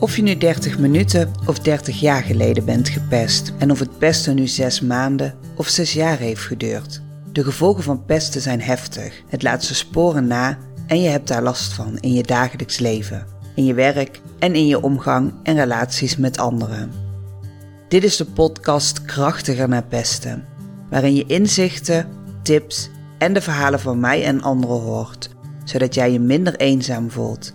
Of 0.00 0.16
je 0.16 0.22
nu 0.22 0.36
30 0.36 0.78
minuten 0.78 1.32
of 1.46 1.58
30 1.58 2.00
jaar 2.00 2.22
geleden 2.22 2.64
bent 2.64 2.88
gepest 2.88 3.52
en 3.58 3.70
of 3.70 3.78
het 3.78 3.98
pesten 3.98 4.34
nu 4.34 4.46
6 4.46 4.80
maanden 4.80 5.34
of 5.56 5.68
6 5.68 5.92
jaar 5.92 6.18
heeft 6.18 6.40
geduurd. 6.40 7.02
De 7.32 7.44
gevolgen 7.44 7.82
van 7.82 8.04
pesten 8.04 8.40
zijn 8.40 8.60
heftig. 8.60 9.22
Het 9.28 9.42
laat 9.42 9.64
zijn 9.64 9.76
sporen 9.76 10.26
na 10.26 10.58
en 10.86 11.00
je 11.00 11.08
hebt 11.08 11.28
daar 11.28 11.42
last 11.42 11.72
van 11.72 11.98
in 11.98 12.12
je 12.12 12.22
dagelijks 12.22 12.78
leven, 12.78 13.26
in 13.54 13.64
je 13.64 13.74
werk 13.74 14.20
en 14.38 14.54
in 14.54 14.66
je 14.66 14.82
omgang 14.82 15.32
en 15.42 15.56
relaties 15.56 16.16
met 16.16 16.38
anderen. 16.38 16.92
Dit 17.88 18.04
is 18.04 18.16
de 18.16 18.26
podcast 18.26 19.04
Krachtiger 19.04 19.68
naar 19.68 19.84
pesten, 19.84 20.44
waarin 20.90 21.14
je 21.14 21.26
inzichten, 21.26 22.08
tips 22.42 22.90
en 23.18 23.32
de 23.32 23.40
verhalen 23.40 23.80
van 23.80 24.00
mij 24.00 24.24
en 24.24 24.42
anderen 24.42 24.80
hoort, 24.80 25.30
zodat 25.64 25.94
jij 25.94 26.12
je 26.12 26.20
minder 26.20 26.56
eenzaam 26.56 27.10
voelt 27.10 27.52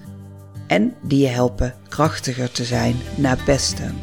en 0.67 0.95
die 1.01 1.21
je 1.21 1.27
helpen 1.27 1.73
krachtiger 1.87 2.51
te 2.51 2.63
zijn 2.63 2.95
na 3.17 3.35
pesten. 3.45 3.95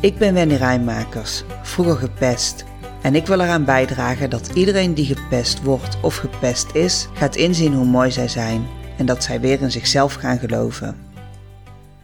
Ik 0.00 0.18
ben 0.18 0.34
Wendy 0.34 0.54
Rijnmakers, 0.54 1.42
vroeger 1.62 1.96
gepest. 1.96 2.64
En 3.02 3.14
ik 3.14 3.26
wil 3.26 3.40
eraan 3.40 3.64
bijdragen 3.64 4.30
dat 4.30 4.50
iedereen 4.54 4.94
die 4.94 5.14
gepest 5.14 5.62
wordt 5.62 6.00
of 6.02 6.16
gepest 6.16 6.74
is, 6.74 7.08
gaat 7.12 7.36
inzien 7.36 7.74
hoe 7.74 7.86
mooi 7.86 8.10
zij 8.10 8.28
zijn 8.28 8.66
en 8.98 9.06
dat 9.06 9.22
zij 9.22 9.40
weer 9.40 9.60
in 9.60 9.70
zichzelf 9.70 10.14
gaan 10.14 10.38
geloven. 10.38 11.06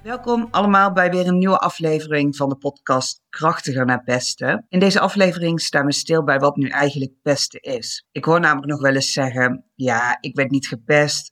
Welkom 0.02 0.48
allemaal 0.50 0.92
bij 0.92 1.10
weer 1.10 1.26
een 1.26 1.38
nieuwe 1.38 1.58
aflevering 1.58 2.36
van 2.36 2.48
de 2.48 2.56
podcast 2.56 3.20
Krachtiger 3.28 3.86
naar 3.86 4.02
pesten. 4.02 4.66
In 4.68 4.78
deze 4.78 5.00
aflevering 5.00 5.60
staan 5.60 5.86
we 5.86 5.92
stil 5.92 6.24
bij 6.24 6.38
wat 6.38 6.56
nu 6.56 6.68
eigenlijk 6.68 7.12
pesten 7.22 7.60
is. 7.60 8.06
Ik 8.12 8.24
hoor 8.24 8.40
namelijk 8.40 8.70
nog 8.72 8.80
wel 8.80 8.94
eens 8.94 9.12
zeggen: 9.12 9.64
ja, 9.74 10.18
ik 10.20 10.36
werd 10.36 10.50
niet 10.50 10.66
gepest, 10.66 11.31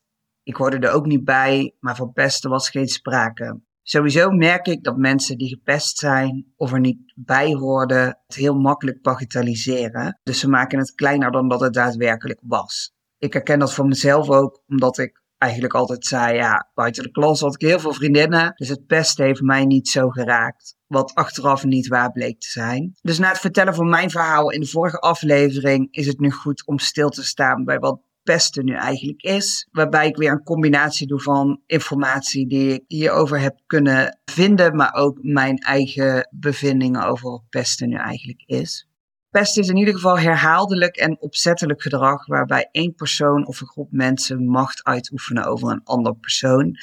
ik 0.50 0.56
hoorde 0.56 0.78
er 0.78 0.92
ook 0.92 1.06
niet 1.06 1.24
bij, 1.24 1.74
maar 1.80 1.96
van 1.96 2.12
pesten 2.12 2.50
was 2.50 2.70
geen 2.70 2.88
sprake. 2.88 3.60
Sowieso 3.82 4.30
merk 4.30 4.66
ik 4.66 4.84
dat 4.84 4.96
mensen 4.96 5.38
die 5.38 5.48
gepest 5.48 5.98
zijn 5.98 6.52
of 6.56 6.72
er 6.72 6.80
niet 6.80 7.12
bij 7.14 7.52
hoorden, 7.52 8.18
het 8.26 8.36
heel 8.36 8.54
makkelijk 8.54 9.02
bagatelliseren. 9.02 10.20
Dus 10.22 10.40
ze 10.40 10.48
maken 10.48 10.78
het 10.78 10.94
kleiner 10.94 11.30
dan 11.30 11.48
dat 11.48 11.60
het 11.60 11.72
daadwerkelijk 11.72 12.40
was. 12.42 12.92
Ik 13.18 13.32
herken 13.32 13.58
dat 13.58 13.74
voor 13.74 13.86
mezelf 13.86 14.28
ook, 14.30 14.62
omdat 14.66 14.98
ik 14.98 15.22
eigenlijk 15.38 15.74
altijd 15.74 16.06
zei, 16.06 16.36
ja, 16.36 16.70
buiten 16.74 17.02
de 17.02 17.10
klas 17.10 17.40
had 17.40 17.54
ik 17.54 17.68
heel 17.68 17.80
veel 17.80 17.94
vriendinnen, 17.94 18.52
dus 18.54 18.68
het 18.68 18.86
pesten 18.86 19.24
heeft 19.24 19.40
mij 19.40 19.64
niet 19.64 19.88
zo 19.88 20.08
geraakt. 20.08 20.76
Wat 20.86 21.14
achteraf 21.14 21.64
niet 21.64 21.88
waar 21.88 22.12
bleek 22.12 22.40
te 22.40 22.48
zijn. 22.48 22.92
Dus 23.02 23.18
na 23.18 23.28
het 23.28 23.38
vertellen 23.38 23.74
van 23.74 23.88
mijn 23.88 24.10
verhaal 24.10 24.50
in 24.50 24.60
de 24.60 24.66
vorige 24.66 24.98
aflevering 24.98 25.88
is 25.90 26.06
het 26.06 26.20
nu 26.20 26.30
goed 26.30 26.66
om 26.66 26.78
stil 26.78 27.08
te 27.08 27.24
staan 27.24 27.64
bij 27.64 27.78
wat 27.78 28.00
pesten 28.22 28.64
nu 28.64 28.74
eigenlijk 28.74 29.22
is. 29.22 29.68
Waarbij 29.70 30.06
ik 30.06 30.16
weer 30.16 30.30
een 30.30 30.42
combinatie 30.42 31.06
doe 31.06 31.20
van 31.20 31.60
informatie 31.66 32.46
die 32.46 32.72
ik 32.72 32.84
hierover 32.86 33.40
heb 33.40 33.60
kunnen 33.66 34.18
vinden, 34.24 34.76
maar 34.76 34.94
ook 34.94 35.18
mijn 35.22 35.58
eigen 35.58 36.28
bevindingen 36.30 37.06
over 37.06 37.30
wat 37.30 37.48
pesten 37.50 37.88
nu 37.88 37.96
eigenlijk 37.96 38.42
is. 38.46 38.88
Pest 39.30 39.58
is 39.58 39.68
in 39.68 39.76
ieder 39.76 39.94
geval 39.94 40.18
herhaaldelijk 40.18 40.96
en 40.96 41.20
opzettelijk 41.20 41.82
gedrag 41.82 42.26
waarbij 42.26 42.68
één 42.72 42.94
persoon 42.94 43.46
of 43.46 43.60
een 43.60 43.66
groep 43.66 43.92
mensen 43.92 44.44
macht 44.44 44.84
uitoefenen 44.84 45.44
over 45.44 45.70
een 45.70 45.84
ander 45.84 46.16
persoon. 46.16 46.76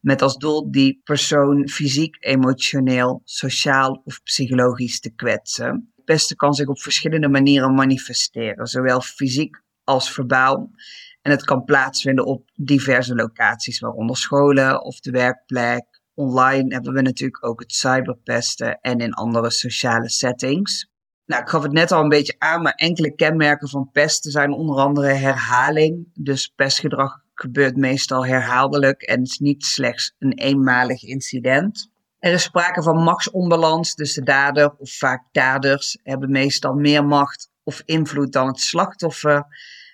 Met 0.00 0.22
als 0.22 0.36
doel 0.36 0.70
die 0.70 1.00
persoon 1.04 1.68
fysiek, 1.68 2.16
emotioneel, 2.20 3.20
sociaal 3.24 4.02
of 4.04 4.22
psychologisch 4.22 5.00
te 5.00 5.10
kwetsen. 5.10 5.92
Pesten 6.04 6.36
kan 6.36 6.54
zich 6.54 6.66
op 6.66 6.80
verschillende 6.80 7.28
manieren 7.28 7.74
manifesteren, 7.74 8.66
zowel 8.66 9.00
fysiek 9.00 9.62
als 9.90 10.12
verbaal. 10.12 10.70
En 11.22 11.30
het 11.30 11.44
kan 11.44 11.64
plaatsvinden 11.64 12.26
op 12.26 12.50
diverse 12.54 13.14
locaties, 13.14 13.80
waaronder 13.80 14.16
scholen 14.16 14.82
of 14.82 15.00
de 15.00 15.10
werkplek. 15.10 16.02
Online 16.14 16.74
hebben 16.74 16.92
we 16.92 17.02
natuurlijk 17.02 17.46
ook 17.46 17.60
het 17.60 17.72
cyberpesten 17.72 18.80
en 18.80 18.98
in 18.98 19.12
andere 19.12 19.50
sociale 19.50 20.08
settings. 20.08 20.88
Nou, 21.26 21.42
ik 21.42 21.48
gaf 21.48 21.62
het 21.62 21.72
net 21.72 21.92
al 21.92 22.02
een 22.02 22.08
beetje 22.08 22.34
aan, 22.38 22.62
maar 22.62 22.72
enkele 22.72 23.14
kenmerken 23.14 23.68
van 23.68 23.90
pesten 23.92 24.30
zijn 24.30 24.52
onder 24.52 24.76
andere 24.76 25.12
herhaling. 25.12 26.10
Dus 26.14 26.52
pestgedrag 26.56 27.22
gebeurt 27.34 27.76
meestal 27.76 28.26
herhaaldelijk 28.26 29.02
en 29.02 29.22
is 29.22 29.38
niet 29.38 29.64
slechts 29.64 30.14
een 30.18 30.32
eenmalig 30.32 31.02
incident. 31.02 31.90
Er 32.18 32.32
is 32.32 32.42
sprake 32.42 32.82
van 32.82 33.02
machtsonbalans, 33.02 33.94
dus 33.94 34.14
de 34.14 34.22
dader 34.22 34.74
of 34.76 34.90
vaak 34.90 35.22
daders 35.32 35.98
hebben 36.02 36.30
meestal 36.30 36.74
meer 36.74 37.04
macht 37.04 37.50
of 37.62 37.82
invloed 37.84 38.32
dan 38.32 38.46
het 38.46 38.60
slachtoffer 38.60 39.46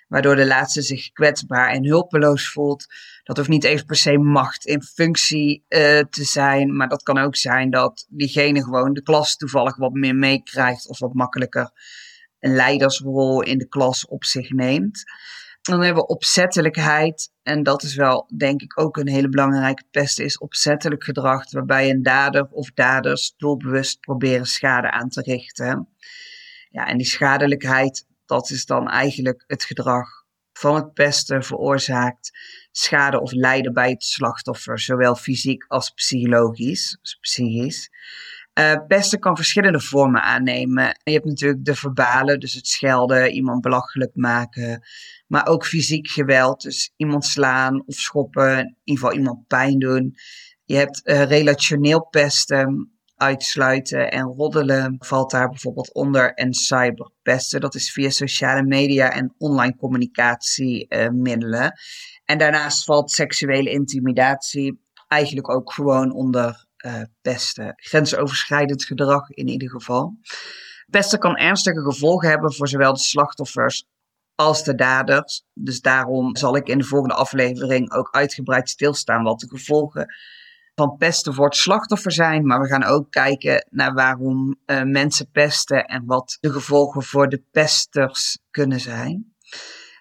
waardoor 0.07 0.35
de 0.35 0.45
laatste 0.45 0.81
zich 0.81 1.11
kwetsbaar 1.11 1.69
en 1.69 1.85
hulpeloos 1.85 2.49
voelt. 2.49 2.85
Dat 3.23 3.37
hoeft 3.37 3.49
niet 3.49 3.63
even 3.63 3.85
per 3.85 3.95
se 3.95 4.17
macht 4.17 4.65
in 4.65 4.81
functie 4.81 5.65
uh, 5.69 5.79
te 5.99 6.23
zijn, 6.23 6.75
maar 6.75 6.87
dat 6.87 7.03
kan 7.03 7.17
ook 7.17 7.35
zijn 7.35 7.69
dat 7.69 8.05
diegene 8.09 8.63
gewoon 8.63 8.93
de 8.93 9.03
klas 9.03 9.37
toevallig 9.37 9.77
wat 9.77 9.93
meer 9.93 10.15
meekrijgt 10.15 10.87
of 10.87 10.99
wat 10.99 11.13
makkelijker 11.13 11.71
een 12.39 12.55
leidersrol 12.55 13.41
in 13.41 13.57
de 13.57 13.67
klas 13.67 14.07
op 14.07 14.23
zich 14.23 14.49
neemt. 14.49 15.03
Dan 15.61 15.81
hebben 15.81 16.03
we 16.03 16.09
opzettelijkheid. 16.09 17.31
En 17.43 17.63
dat 17.63 17.83
is 17.83 17.95
wel, 17.95 18.29
denk 18.37 18.61
ik, 18.61 18.79
ook 18.79 18.97
een 18.97 19.07
hele 19.07 19.29
belangrijke 19.29 19.83
pest, 19.91 20.19
is 20.19 20.37
opzettelijk 20.37 21.03
gedrag, 21.03 21.51
waarbij 21.51 21.89
een 21.89 22.03
dader 22.03 22.47
of 22.51 22.71
daders 22.71 23.33
doelbewust 23.37 23.99
proberen 23.99 24.45
schade 24.45 24.91
aan 24.91 25.09
te 25.09 25.21
richten. 25.21 25.89
Ja, 26.69 26.87
en 26.87 26.97
die 26.97 27.05
schadelijkheid, 27.05 28.05
dat 28.27 28.49
is 28.49 28.65
dan 28.65 28.89
eigenlijk 28.89 29.43
het 29.47 29.63
gedrag 29.63 30.07
van 30.53 30.75
het 30.75 30.93
pesten 30.93 31.43
veroorzaakt 31.43 32.31
schade 32.71 33.21
of 33.21 33.31
lijden 33.31 33.73
bij 33.73 33.89
het 33.89 34.03
slachtoffer, 34.03 34.79
zowel 34.79 35.15
fysiek 35.15 35.65
als 35.67 35.89
psychologisch. 35.89 36.97
Psychisch. 37.21 37.89
Pesten 38.87 39.19
kan 39.19 39.35
verschillende 39.35 39.79
vormen 39.79 40.21
aannemen. 40.21 40.99
Je 41.03 41.11
hebt 41.11 41.25
natuurlijk 41.25 41.65
de 41.65 41.75
verbale, 41.75 42.37
dus 42.37 42.53
het 42.53 42.67
schelden, 42.67 43.31
iemand 43.31 43.61
belachelijk 43.61 44.15
maken. 44.15 44.87
Maar 45.27 45.47
ook 45.47 45.65
fysiek 45.65 46.07
geweld, 46.07 46.61
dus 46.61 46.93
iemand 46.95 47.25
slaan 47.25 47.83
of 47.85 47.95
schoppen, 47.95 48.57
in 48.57 48.77
ieder 48.83 49.03
geval 49.03 49.17
iemand 49.17 49.47
pijn 49.47 49.79
doen. 49.79 50.15
Je 50.65 50.75
hebt 50.75 51.01
uh, 51.03 51.23
relationeel 51.23 52.07
pesten, 52.07 52.96
uitsluiten 53.17 54.11
en 54.11 54.23
roddelen 54.23 54.95
valt 54.99 55.31
daar 55.31 55.49
bijvoorbeeld 55.49 55.93
onder. 55.93 56.33
En 56.33 56.53
cyberpesten, 56.53 57.61
dat 57.61 57.75
is 57.75 57.91
via 57.91 58.09
sociale 58.09 58.63
media 58.63 59.11
en 59.11 59.33
online 59.37 59.75
communicatiemiddelen. 59.75 61.63
Uh, 61.63 61.69
en 62.25 62.37
daarnaast 62.37 62.83
valt 62.83 63.11
seksuele 63.11 63.69
intimidatie 63.69 64.85
eigenlijk 65.07 65.49
ook 65.49 65.73
gewoon 65.73 66.13
onder 66.13 66.65
uh, 66.85 67.01
pesten. 67.21 67.73
Grensoverschrijdend 67.75 68.85
gedrag 68.85 69.29
in 69.29 69.47
ieder 69.47 69.69
geval. 69.69 70.17
Pesten 70.89 71.19
kan 71.19 71.37
ernstige 71.37 71.81
gevolgen 71.81 72.29
hebben 72.29 72.53
voor 72.53 72.67
zowel 72.67 72.93
de 72.93 72.99
slachtoffers 72.99 73.85
als 74.35 74.63
de 74.63 74.75
daders. 74.75 75.43
Dus 75.53 75.81
daarom 75.81 76.35
zal 76.35 76.55
ik 76.55 76.67
in 76.67 76.77
de 76.77 76.83
volgende 76.83 77.15
aflevering 77.15 77.91
ook 77.91 78.11
uitgebreid 78.11 78.69
stilstaan 78.69 79.23
wat 79.23 79.39
de 79.39 79.47
gevolgen 79.47 80.15
van 80.79 80.97
pesten 80.97 81.33
voor 81.33 81.45
het 81.45 81.55
slachtoffer 81.55 82.11
zijn, 82.11 82.45
maar 82.45 82.59
we 82.59 82.67
gaan 82.67 82.83
ook 82.83 83.11
kijken 83.11 83.67
naar 83.69 83.93
waarom 83.93 84.59
uh, 84.65 84.83
mensen 84.83 85.29
pesten 85.31 85.85
en 85.85 86.05
wat 86.05 86.37
de 86.39 86.51
gevolgen 86.51 87.03
voor 87.03 87.29
de 87.29 87.43
pesters 87.51 88.39
kunnen 88.51 88.79
zijn. 88.79 89.35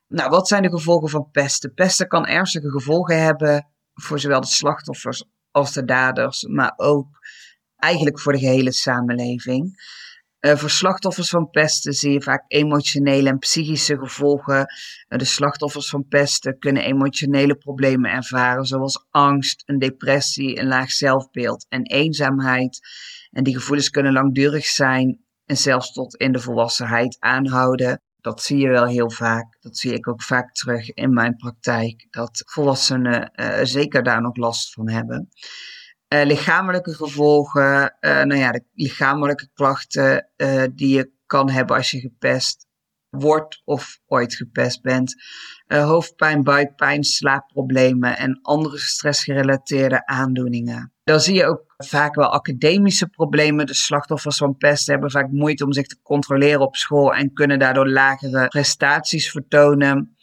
Nou, 0.09 0.31
wat 0.31 0.49
zijn 0.49 0.63
de 0.63 0.71
gevolgen 0.71 1.09
van 1.09 1.31
pesten? 1.31 1.75
Pesten 1.75 2.09
kan 2.09 2.27
ernstige 2.27 2.71
gevolgen 2.71 3.23
hebben 3.23 3.69
voor 3.95 4.19
zowel 4.19 4.41
de 4.41 4.47
slachtoffers 4.47 5.25
als 5.51 5.73
de 5.73 5.85
daders, 5.85 6.43
maar 6.43 6.73
ook 6.77 7.09
eigenlijk 7.77 8.21
voor 8.21 8.33
de 8.33 8.39
gehele 8.39 8.73
samenleving. 8.73 9.75
Uh, 10.47 10.57
voor 10.57 10.71
slachtoffers 10.71 11.29
van 11.29 11.51
pesten 11.51 11.93
zie 11.93 12.13
je 12.13 12.23
vaak 12.23 12.45
emotionele 12.49 13.29
en 13.29 13.39
psychische 13.39 13.99
gevolgen. 13.99 14.59
Uh, 14.59 15.19
de 15.19 15.25
slachtoffers 15.25 15.89
van 15.89 16.07
pesten 16.09 16.59
kunnen 16.59 16.83
emotionele 16.83 17.57
problemen 17.57 18.11
ervaren, 18.11 18.65
zoals 18.65 19.07
angst, 19.11 19.63
een 19.65 19.79
depressie, 19.79 20.59
een 20.59 20.67
laag 20.67 20.91
zelfbeeld 20.91 21.67
en 21.69 21.83
eenzaamheid. 21.83 22.79
En 23.31 23.45
die 23.45 23.55
gevoelens 23.55 23.91
kunnen 23.91 24.13
langdurig 24.13 24.67
zijn 24.67 25.21
en 25.45 25.57
zelfs 25.57 25.93
tot 25.93 26.17
in 26.17 26.33
de 26.33 26.39
volwassenheid 26.39 27.17
aanhouden. 27.19 28.01
Dat 28.21 28.43
zie 28.43 28.59
je 28.59 28.69
wel 28.69 28.87
heel 28.87 29.11
vaak. 29.11 29.57
Dat 29.61 29.77
zie 29.77 29.93
ik 29.93 30.09
ook 30.09 30.23
vaak 30.23 30.53
terug 30.53 30.91
in 30.91 31.13
mijn 31.13 31.37
praktijk. 31.37 32.07
Dat 32.11 32.43
volwassenen 32.47 33.33
uh, 33.35 33.59
zeker 33.63 34.03
daar 34.03 34.23
nog 34.23 34.37
last 34.37 34.73
van 34.73 34.89
hebben. 34.89 35.29
Uh, 36.15 36.25
lichamelijke 36.25 36.95
gevolgen, 36.95 37.97
uh, 38.01 38.23
nou 38.23 38.37
ja, 38.37 38.53
de 38.53 38.65
lichamelijke 38.75 39.49
klachten 39.55 40.29
uh, 40.37 40.65
die 40.73 40.97
je 40.97 41.11
kan 41.27 41.51
hebben 41.51 41.77
als 41.77 41.91
je 41.91 42.01
gepest 42.01 42.67
wordt 43.11 43.63
of 43.65 44.01
ooit 44.07 44.35
gepest 44.35 44.83
bent. 44.83 45.15
hoofdpijn, 45.67 46.43
buikpijn, 46.43 47.05
slaapproblemen 47.05 48.19
en 48.19 48.39
andere 48.43 48.79
stressgerelateerde 48.79 50.07
aandoeningen. 50.07 50.93
Dan 51.05 51.21
zie 51.21 51.35
je 51.35 51.47
ook 51.47 51.75
vaak 51.77 52.15
wel 52.15 52.33
academische 52.33 53.07
problemen. 53.09 53.67
De 53.67 53.75
slachtoffers 53.75 54.37
van 54.37 54.57
pest 54.57 54.87
hebben 54.87 55.11
vaak 55.11 55.31
moeite 55.31 55.65
om 55.65 55.73
zich 55.73 55.87
te 55.87 56.01
controleren 56.03 56.61
op 56.61 56.77
school 56.77 57.15
en 57.15 57.33
kunnen 57.33 57.59
daardoor 57.59 57.89
lagere 57.89 58.49
prestaties 58.49 59.31
vertonen. 59.31 60.17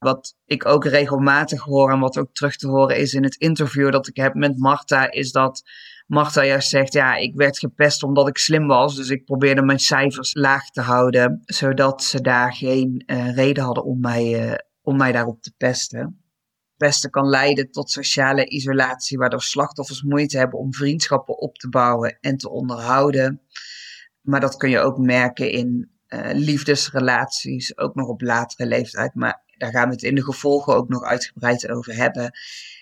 Wat 0.00 0.36
ik 0.44 0.66
ook 0.66 0.84
regelmatig 0.84 1.62
hoor 1.62 1.90
en 1.90 1.98
wat 1.98 2.18
ook 2.18 2.32
terug 2.32 2.56
te 2.56 2.68
horen 2.68 2.96
is 2.96 3.14
in 3.14 3.22
het 3.22 3.34
interview 3.36 3.92
dat 3.92 4.06
ik 4.06 4.16
heb 4.16 4.34
met 4.34 4.58
Marta, 4.58 5.10
is 5.10 5.32
dat 5.32 5.62
Marta 6.06 6.44
juist 6.44 6.68
zegt, 6.68 6.92
ja, 6.92 7.14
ik 7.14 7.34
werd 7.34 7.58
gepest 7.58 8.02
omdat 8.02 8.28
ik 8.28 8.38
slim 8.38 8.66
was, 8.66 8.96
dus 8.96 9.08
ik 9.08 9.24
probeerde 9.24 9.62
mijn 9.62 9.78
cijfers 9.78 10.34
laag 10.34 10.70
te 10.70 10.80
houden, 10.80 11.40
zodat 11.44 12.02
ze 12.02 12.20
daar 12.20 12.54
geen 12.54 13.02
uh, 13.06 13.34
reden 13.34 13.64
hadden 13.64 13.84
om 13.84 14.00
mij, 14.00 14.48
uh, 14.48 14.54
om 14.82 14.96
mij 14.96 15.12
daarop 15.12 15.42
te 15.42 15.52
pesten. 15.56 16.24
Pesten 16.76 17.10
kan 17.10 17.28
leiden 17.28 17.70
tot 17.70 17.90
sociale 17.90 18.48
isolatie, 18.48 19.18
waardoor 19.18 19.42
slachtoffers 19.42 20.02
moeite 20.02 20.38
hebben 20.38 20.58
om 20.58 20.74
vriendschappen 20.74 21.38
op 21.38 21.56
te 21.56 21.68
bouwen 21.68 22.18
en 22.20 22.36
te 22.36 22.50
onderhouden. 22.50 23.42
Maar 24.20 24.40
dat 24.40 24.56
kun 24.56 24.70
je 24.70 24.78
ook 24.78 24.98
merken 24.98 25.50
in 25.50 25.90
uh, 26.08 26.30
liefdesrelaties, 26.32 27.78
ook 27.78 27.94
nog 27.94 28.08
op 28.08 28.20
latere 28.20 28.68
leeftijd. 28.68 29.14
Maar 29.14 29.42
daar 29.60 29.70
gaan 29.70 29.86
we 29.88 29.94
het 29.94 30.02
in 30.02 30.14
de 30.14 30.24
gevolgen 30.24 30.74
ook 30.74 30.88
nog 30.88 31.02
uitgebreid 31.02 31.68
over 31.68 31.94
hebben. 31.94 32.30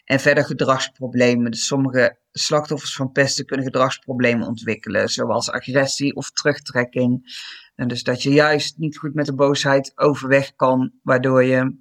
En 0.05 0.21
verder 0.21 0.45
gedragsproblemen. 0.45 1.51
Dus 1.51 1.67
sommige 1.67 2.19
slachtoffers 2.33 2.95
van 2.95 3.13
pesten 3.13 3.47
kunnen 3.47 3.67
gedragsproblemen 3.67 4.47
ontwikkelen, 4.47 5.09
zoals 5.09 5.51
agressie 5.51 6.15
of 6.15 6.31
terugtrekking. 6.31 7.37
En 7.75 7.89
dus 7.89 8.03
dat 8.03 8.23
je 8.23 8.31
juist 8.31 8.79
niet 8.79 8.99
goed 8.99 9.15
met 9.15 9.27
de 9.27 9.35
boosheid 9.35 9.93
overweg 9.95 10.55
kan, 10.55 10.93
waardoor 11.03 11.45
je 11.45 11.77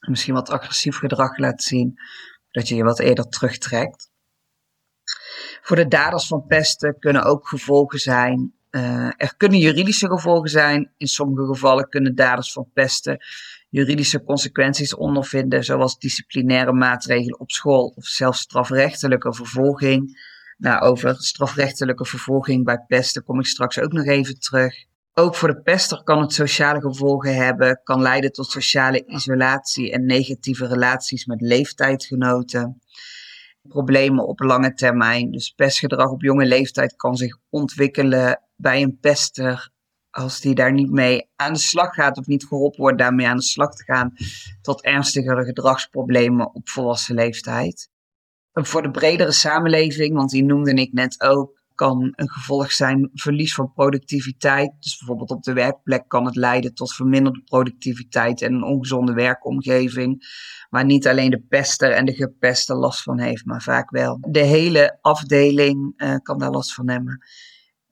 misschien 0.00 0.34
wat 0.34 0.50
agressief 0.50 0.96
gedrag 0.96 1.38
laat 1.38 1.62
zien, 1.62 1.94
dat 2.50 2.68
je 2.68 2.74
je 2.74 2.84
wat 2.84 3.00
eerder 3.00 3.28
terugtrekt. 3.28 4.10
Voor 5.62 5.76
de 5.76 5.88
daders 5.88 6.26
van 6.26 6.46
pesten 6.46 6.98
kunnen 6.98 7.22
ook 7.22 7.48
gevolgen 7.48 7.98
zijn. 7.98 8.54
Uh, 8.70 9.10
er 9.16 9.34
kunnen 9.36 9.58
juridische 9.58 10.08
gevolgen 10.08 10.50
zijn. 10.50 10.92
In 10.96 11.06
sommige 11.06 11.46
gevallen 11.46 11.88
kunnen 11.88 12.14
daders 12.14 12.52
van 12.52 12.70
pesten 12.72 13.18
juridische 13.74 14.22
consequenties 14.22 14.94
ondervinden, 14.94 15.64
zoals 15.64 15.98
disciplinaire 15.98 16.72
maatregelen 16.72 17.40
op 17.40 17.50
school 17.50 17.92
of 17.96 18.04
zelfs 18.04 18.40
strafrechtelijke 18.40 19.34
vervolging. 19.34 20.22
Nou, 20.58 20.82
over 20.82 21.16
strafrechtelijke 21.16 22.04
vervolging 22.04 22.64
bij 22.64 22.84
pesten 22.86 23.24
kom 23.24 23.38
ik 23.38 23.46
straks 23.46 23.78
ook 23.78 23.92
nog 23.92 24.06
even 24.06 24.38
terug. 24.38 24.74
Ook 25.14 25.34
voor 25.34 25.48
de 25.48 25.60
pester 25.60 26.02
kan 26.02 26.20
het 26.20 26.32
sociale 26.32 26.80
gevolgen 26.80 27.34
hebben, 27.36 27.80
kan 27.84 28.02
leiden 28.02 28.32
tot 28.32 28.50
sociale 28.50 29.06
isolatie 29.06 29.92
en 29.92 30.06
negatieve 30.06 30.66
relaties 30.66 31.26
met 31.26 31.40
leeftijdgenoten. 31.40 32.82
Problemen 33.62 34.26
op 34.26 34.40
lange 34.40 34.74
termijn. 34.74 35.30
Dus 35.30 35.50
pestgedrag 35.50 36.10
op 36.10 36.22
jonge 36.22 36.46
leeftijd 36.46 36.96
kan 36.96 37.16
zich 37.16 37.38
ontwikkelen 37.50 38.40
bij 38.56 38.82
een 38.82 38.98
pester 39.00 39.72
als 40.14 40.40
die 40.40 40.54
daar 40.54 40.72
niet 40.72 40.90
mee 40.90 41.28
aan 41.36 41.52
de 41.52 41.58
slag 41.58 41.94
gaat 41.94 42.18
of 42.18 42.26
niet 42.26 42.44
geholpen 42.44 42.80
wordt 42.80 42.98
daarmee 42.98 43.26
aan 43.26 43.36
de 43.36 43.42
slag 43.42 43.74
te 43.74 43.84
gaan, 43.84 44.12
tot 44.62 44.82
ernstigere 44.82 45.44
gedragsproblemen 45.44 46.54
op 46.54 46.68
volwassen 46.68 47.14
leeftijd. 47.14 47.90
En 48.52 48.66
voor 48.66 48.82
de 48.82 48.90
bredere 48.90 49.32
samenleving, 49.32 50.14
want 50.14 50.30
die 50.30 50.44
noemde 50.44 50.74
ik 50.74 50.92
net 50.92 51.20
ook, 51.20 51.62
kan 51.74 52.12
een 52.16 52.30
gevolg 52.30 52.72
zijn 52.72 53.10
verlies 53.14 53.54
van 53.54 53.72
productiviteit. 53.72 54.72
Dus 54.80 54.98
bijvoorbeeld 54.98 55.30
op 55.30 55.42
de 55.42 55.52
werkplek 55.52 56.08
kan 56.08 56.26
het 56.26 56.36
leiden 56.36 56.74
tot 56.74 56.94
verminderde 56.94 57.42
productiviteit 57.42 58.42
en 58.42 58.52
een 58.52 58.64
ongezonde 58.64 59.12
werkomgeving. 59.12 60.22
Waar 60.70 60.84
niet 60.84 61.06
alleen 61.06 61.30
de 61.30 61.44
pester 61.48 61.92
en 61.92 62.04
de 62.04 62.14
gepeste 62.14 62.74
last 62.74 63.02
van 63.02 63.20
heeft, 63.20 63.44
maar 63.44 63.62
vaak 63.62 63.90
wel 63.90 64.18
de 64.20 64.44
hele 64.44 64.98
afdeling 65.00 65.92
uh, 65.96 66.14
kan 66.22 66.38
daar 66.38 66.50
last 66.50 66.74
van 66.74 66.88
hebben 66.88 67.24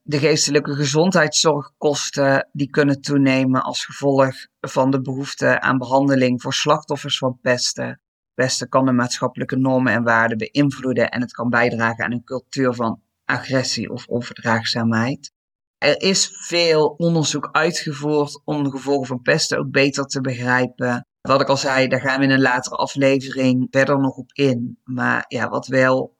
de 0.05 0.19
geestelijke 0.19 0.75
gezondheidszorgkosten 0.75 2.49
die 2.51 2.69
kunnen 2.69 3.01
toenemen 3.01 3.63
als 3.63 3.85
gevolg 3.85 4.35
van 4.59 4.91
de 4.91 5.01
behoefte 5.01 5.61
aan 5.61 5.77
behandeling 5.77 6.41
voor 6.41 6.53
slachtoffers 6.53 7.17
van 7.17 7.39
pesten. 7.41 8.01
Pesten 8.33 8.69
kan 8.69 8.85
de 8.85 8.91
maatschappelijke 8.91 9.55
normen 9.55 9.93
en 9.93 10.03
waarden 10.03 10.37
beïnvloeden 10.37 11.09
en 11.09 11.21
het 11.21 11.31
kan 11.31 11.49
bijdragen 11.49 12.05
aan 12.05 12.11
een 12.11 12.23
cultuur 12.23 12.73
van 12.73 13.01
agressie 13.25 13.89
of 13.89 14.07
onverdraagzaamheid. 14.07 15.31
Er 15.77 16.01
is 16.01 16.29
veel 16.47 16.87
onderzoek 16.87 17.49
uitgevoerd 17.51 18.41
om 18.43 18.63
de 18.63 18.71
gevolgen 18.71 19.07
van 19.07 19.21
pesten 19.21 19.57
ook 19.59 19.71
beter 19.71 20.05
te 20.05 20.21
begrijpen. 20.21 21.07
Wat 21.21 21.41
ik 21.41 21.47
al 21.47 21.57
zei, 21.57 21.87
daar 21.87 22.01
gaan 22.01 22.19
we 22.19 22.25
in 22.25 22.31
een 22.31 22.41
latere 22.41 22.75
aflevering 22.75 23.67
verder 23.69 23.99
nog 23.99 24.15
op 24.15 24.31
in. 24.31 24.79
Maar 24.83 25.25
ja, 25.27 25.49
wat 25.49 25.67
wel 25.67 26.17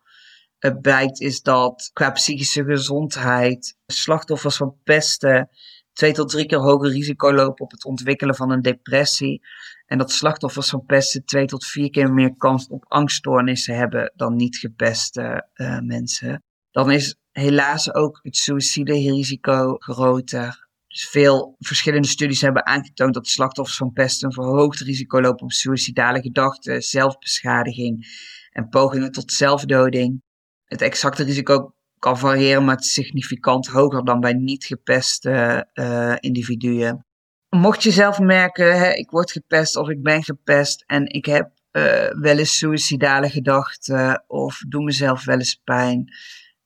blijkt 0.72 1.22
is 1.22 1.42
dat 1.42 1.90
qua 1.94 2.12
psychische 2.12 2.64
gezondheid 2.64 3.78
slachtoffers 3.86 4.56
van 4.56 4.76
pesten 4.84 5.50
twee 5.94 6.14
tot 6.14 6.30
drie 6.30 6.46
keer 6.46 6.58
hoger 6.58 6.90
risico 6.92 7.34
lopen 7.34 7.66
op 7.66 7.72
het 7.72 7.86
ontwikkelen 7.86 8.36
van 8.36 8.52
een 8.52 8.62
depressie. 8.62 9.42
En 9.86 9.98
dat 9.98 10.12
slachtoffers 10.12 10.70
van 10.70 10.86
pesten 10.86 11.26
twee 11.26 11.46
tot 11.46 11.66
vier 11.66 11.90
keer 11.90 12.14
meer 12.14 12.36
kans 12.38 12.68
op 12.68 12.86
angststoornissen 12.88 13.76
hebben 13.76 14.12
dan 14.16 14.36
niet 14.36 14.58
gepeste 14.58 15.48
uh, 15.54 15.80
mensen. 15.80 16.44
Dan 16.72 16.92
is 16.92 17.18
helaas 17.32 17.94
ook 17.94 18.20
het 18.22 18.38
suïciderisico 18.38 19.76
groter. 19.78 20.68
Dus 20.88 21.08
veel 21.08 21.56
verschillende 21.60 22.08
studies 22.08 22.42
hebben 22.42 22.66
aangetoond 22.66 23.14
dat 23.14 23.28
slachtoffers 23.28 23.78
van 23.78 23.94
pesten 23.94 24.28
een 24.28 24.34
verhoogd 24.34 24.80
risico 24.80 25.22
lopen 25.22 25.44
op 25.44 25.52
suïcidale 25.52 26.22
gedachten, 26.22 26.82
zelfbeschadiging 26.82 28.06
en 28.52 28.70
pogingen 28.70 29.12
tot 29.12 29.32
zelfdoding. 29.32 30.22
Het 30.66 30.82
exacte 30.82 31.24
risico 31.24 31.74
kan 32.00 32.18
variëren, 32.18 32.66
maar 32.66 32.76
het 32.76 32.84
is 32.84 32.94
significant 32.94 33.68
hoger 33.68 34.06
dan 34.06 34.20
bij 34.20 34.34
niet 34.34 34.66
gepeste 34.66 35.68
uh, 35.74 36.16
individuen. 36.20 37.06
Mocht 37.50 37.84
je 37.84 37.92
zelf 37.92 38.20
merken, 38.20 38.80
hè, 38.80 38.92
ik 38.92 39.10
word 39.10 39.32
gepest 39.32 39.76
of 39.76 39.90
ik 39.90 40.04
ben 40.04 40.24
gepest 40.24 40.84
en 40.86 41.06
ik 41.06 41.26
heb 41.26 41.52
uh, 41.72 41.84
wel 42.10 42.38
eens 42.38 42.58
suïcidale 42.58 43.30
gedachten 43.30 44.24
of 44.28 44.58
doe 44.68 44.84
mezelf 44.84 45.26
wel 45.26 45.38
eens 45.38 45.62
pijn, 45.64 46.14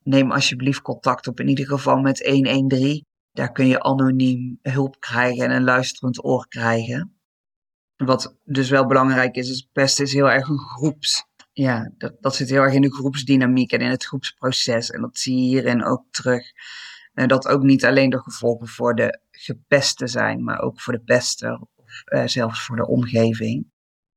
neem 0.02 0.32
alsjeblieft 0.32 0.82
contact 0.82 1.26
op, 1.26 1.40
in 1.40 1.48
ieder 1.48 1.66
geval 1.66 1.96
met 1.96 2.26
113. 2.26 3.04
Daar 3.32 3.52
kun 3.52 3.66
je 3.66 3.82
anoniem 3.82 4.58
hulp 4.62 5.00
krijgen 5.00 5.44
en 5.44 5.50
een 5.50 5.64
luisterend 5.64 6.24
oor 6.24 6.48
krijgen. 6.48 7.20
Wat 7.96 8.36
dus 8.44 8.70
wel 8.70 8.86
belangrijk 8.86 9.36
is, 9.36 9.50
is 9.50 9.68
pesten 9.72 10.04
is 10.04 10.12
heel 10.12 10.30
erg 10.30 10.48
een 10.48 10.58
groeps 10.58 11.27
ja, 11.58 11.90
dat, 11.96 12.12
dat 12.20 12.34
zit 12.34 12.50
heel 12.50 12.62
erg 12.62 12.74
in 12.74 12.82
de 12.82 12.94
groepsdynamiek 12.94 13.72
en 13.72 13.80
in 13.80 13.90
het 13.90 14.04
groepsproces. 14.04 14.90
En 14.90 15.00
dat 15.00 15.18
zie 15.18 15.36
je 15.36 15.40
hierin 15.40 15.84
ook 15.84 16.04
terug. 16.10 16.46
En 17.14 17.28
dat 17.28 17.48
ook 17.48 17.62
niet 17.62 17.84
alleen 17.84 18.10
de 18.10 18.20
gevolgen 18.20 18.68
voor 18.68 18.94
de 18.94 19.20
gepeste 19.30 20.06
zijn, 20.06 20.44
maar 20.44 20.60
ook 20.60 20.80
voor 20.80 20.92
de 20.92 21.00
pester 21.00 21.60
of 21.76 22.02
uh, 22.06 22.26
zelfs 22.26 22.64
voor 22.64 22.76
de 22.76 22.86
omgeving. 22.86 23.66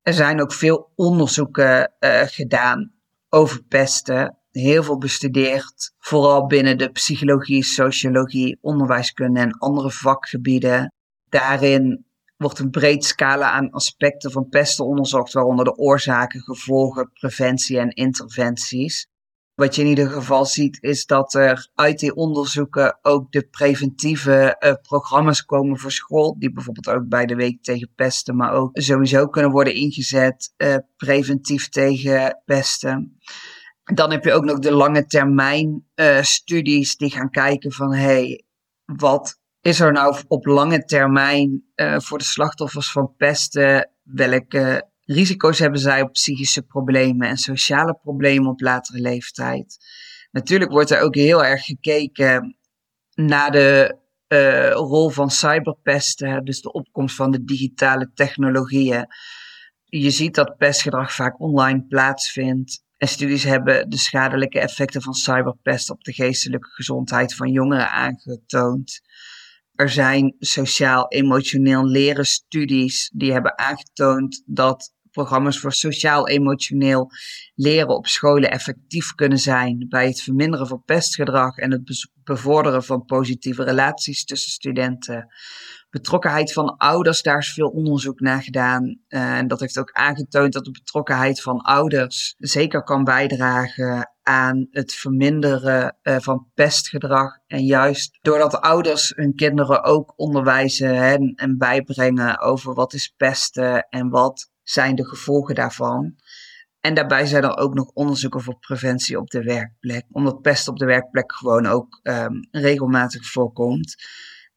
Er 0.02 0.14
zijn 0.14 0.42
ook 0.42 0.54
veel 0.54 0.92
onderzoeken 0.96 1.94
uh, 2.00 2.22
gedaan 2.22 2.92
over 3.30 3.64
pesten. 3.64 4.38
Heel 4.52 4.84
veel 4.84 4.98
bestudeerd, 4.98 5.94
vooral 6.00 6.46
binnen 6.46 6.78
de 6.78 6.92
psychologie, 6.92 7.64
sociologie, 7.64 8.58
onderwijskunde 8.62 9.40
en 9.40 9.58
andere 9.58 9.92
vakgebieden. 9.92 10.94
Daarin 11.30 12.06
wordt 12.42 12.60
een 12.60 12.70
breed 12.70 13.06
scala 13.06 13.52
aan 13.52 13.72
aspecten 13.72 14.32
van 14.32 14.50
pesten 14.50 14.86
onderzocht, 14.86 15.34
waaronder 15.34 15.66
de 15.66 15.78
oorzaken, 15.78 16.42
gevolgen, 16.42 17.12
preventie 17.14 17.80
en 17.80 17.90
interventies. 17.90 19.10
Wat 19.54 19.76
je 19.76 19.82
in 19.82 19.88
ieder 19.88 20.10
geval 20.10 20.46
ziet, 20.46 20.78
is 20.82 21.06
dat 21.06 21.34
er 21.34 21.70
uit 21.76 22.00
die 22.00 22.16
onderzoeken 22.16 23.00
ook 23.02 23.32
de 23.32 23.48
preventieve 23.48 24.56
uh, 24.60 24.74
programma's 24.82 25.46
komen 25.46 25.78
voor 25.78 25.92
school, 25.92 26.40
die 26.40 26.52
bijvoorbeeld 26.52 26.90
ook 26.90 27.08
bij 27.08 27.26
de 27.26 27.36
Week 27.36 27.64
tegen 27.64 27.92
Pesten, 27.96 28.36
maar 28.36 28.54
ook 28.54 28.70
sowieso 28.74 29.28
kunnen 29.28 29.52
worden 29.52 29.74
ingezet 29.74 30.54
uh, 30.58 30.76
preventief 30.98 31.70
tegen 31.70 32.42
pesten. 32.46 33.20
Dan 33.84 34.12
heb 34.12 34.24
je 34.24 34.34
ook 34.34 34.46
nog 34.46 34.60
de 34.60 34.74
lange 34.74 35.06
termijn 35.06 35.86
uh, 35.96 36.22
studies 36.22 36.98
die 36.98 37.12
gaan 37.12 37.30
kijken 37.30 37.72
van 37.72 37.94
hey, 37.94 38.46
wat 38.86 39.41
is 39.62 39.80
er 39.80 39.92
nou 39.92 40.24
op 40.28 40.46
lange 40.46 40.86
termijn 40.86 41.64
uh, 41.76 42.00
voor 42.00 42.18
de 42.18 42.24
slachtoffers 42.24 42.92
van 42.92 43.14
pesten, 43.18 43.90
welke 44.04 44.90
risico's 45.06 45.60
hebben 45.60 45.80
zij 45.80 46.02
op 46.02 46.12
psychische 46.12 46.62
problemen 46.62 47.28
en 47.28 47.38
sociale 47.38 48.00
problemen 48.02 48.50
op 48.50 48.62
latere 48.62 49.00
leeftijd? 49.00 49.78
Natuurlijk 50.32 50.72
wordt 50.72 50.90
er 50.90 51.02
ook 51.02 51.16
heel 51.16 51.46
erg 51.46 51.66
gekeken 51.66 52.58
naar 53.14 53.52
de 53.52 54.00
uh, 54.28 54.72
rol 54.72 55.10
van 55.10 55.30
cyberpesten, 55.32 56.46
dus 56.46 56.62
de 56.62 56.72
opkomst 56.72 57.16
van 57.16 57.32
de 57.32 57.44
digitale 57.44 58.12
technologieën. 58.14 59.06
Je 59.86 60.10
ziet 60.10 60.36
dat 60.36 60.58
pestgedrag 60.58 61.14
vaak 61.14 61.40
online 61.40 61.86
plaatsvindt. 61.88 62.84
En 62.98 63.08
studies 63.08 63.44
hebben 63.44 63.90
de 63.90 63.98
schadelijke 63.98 64.60
effecten 64.60 65.02
van 65.02 65.14
cyberpest 65.14 65.90
op 65.90 66.04
de 66.04 66.14
geestelijke 66.14 66.70
gezondheid 66.70 67.36
van 67.36 67.52
jongeren 67.52 67.92
aangetoond. 67.92 69.02
Er 69.82 69.90
zijn 69.90 70.36
sociaal-emotioneel 70.40 71.86
leren 71.86 72.26
studies 72.26 73.12
die 73.14 73.32
hebben 73.32 73.58
aangetoond 73.58 74.44
dat 74.46 74.94
programma's 75.12 75.60
voor 75.60 75.74
sociaal-emotioneel 75.74 77.12
leren 77.56 77.96
op 77.96 78.08
scholen 78.08 78.52
effectief 78.52 79.16
kunnen 79.16 79.38
zijn 79.38 79.86
bij 79.90 80.08
het 80.08 80.22
verminderen 80.22 80.68
van 80.68 80.84
pestgedrag 80.86 81.58
en 81.58 81.72
het 81.72 82.10
bevorderen 82.24 82.84
van 82.84 83.06
positieve 83.06 83.64
relaties 83.64 84.26
tussen 84.26 84.52
studenten. 84.52 85.28
Betrokkenheid 85.90 86.54
van 86.54 86.78
ouders, 86.78 87.22
daar 87.22 87.38
is 87.38 87.54
veel 87.54 87.70
onderzoek 87.70 88.20
naar 88.20 88.44
gedaan. 88.44 89.00
Eh, 89.08 89.38
en 89.38 89.48
dat 89.48 89.60
heeft 89.60 89.80
ook 89.80 89.92
aangetoond 89.92 90.54
dat 90.54 90.66
de 90.66 90.72
betrokkenheid 90.72 91.42
van 91.42 91.62
ouders 91.62 92.36
zeker 92.38 92.84
kan 92.84 93.04
bijdragen 93.04 94.11
aan 94.24 94.68
het 94.72 94.94
verminderen 94.94 95.98
uh, 96.04 96.16
van 96.20 96.48
pestgedrag. 96.54 97.38
En 97.48 97.66
juist 97.66 98.18
doordat 98.22 98.62
ouders 98.62 99.14
hun 99.16 99.36
kinderen 99.36 99.84
ook 99.84 100.14
onderwijzen 100.16 100.96
hè, 100.96 101.16
en 101.36 101.58
bijbrengen 101.58 102.40
over 102.40 102.74
wat 102.74 102.94
is 102.94 103.14
pesten 103.18 103.88
en 103.90 104.10
wat 104.10 104.50
zijn 104.64 104.96
de 104.96 105.06
gevolgen 105.06 105.56
daarvan. 105.56 106.16
En 106.80 106.94
daarbij 106.94 107.26
zijn 107.26 107.44
er 107.44 107.58
ook 107.58 107.74
nog 107.74 107.88
onderzoeken 107.94 108.42
voor 108.42 108.60
preventie 108.60 109.20
op 109.20 109.30
de 109.30 109.44
werkplek, 109.44 110.06
omdat 110.12 110.42
pest 110.42 110.68
op 110.68 110.78
de 110.78 110.86
werkplek 110.86 111.34
gewoon 111.34 111.66
ook 111.66 112.00
um, 112.04 112.48
regelmatig 112.52 113.26
voorkomt. 113.26 113.96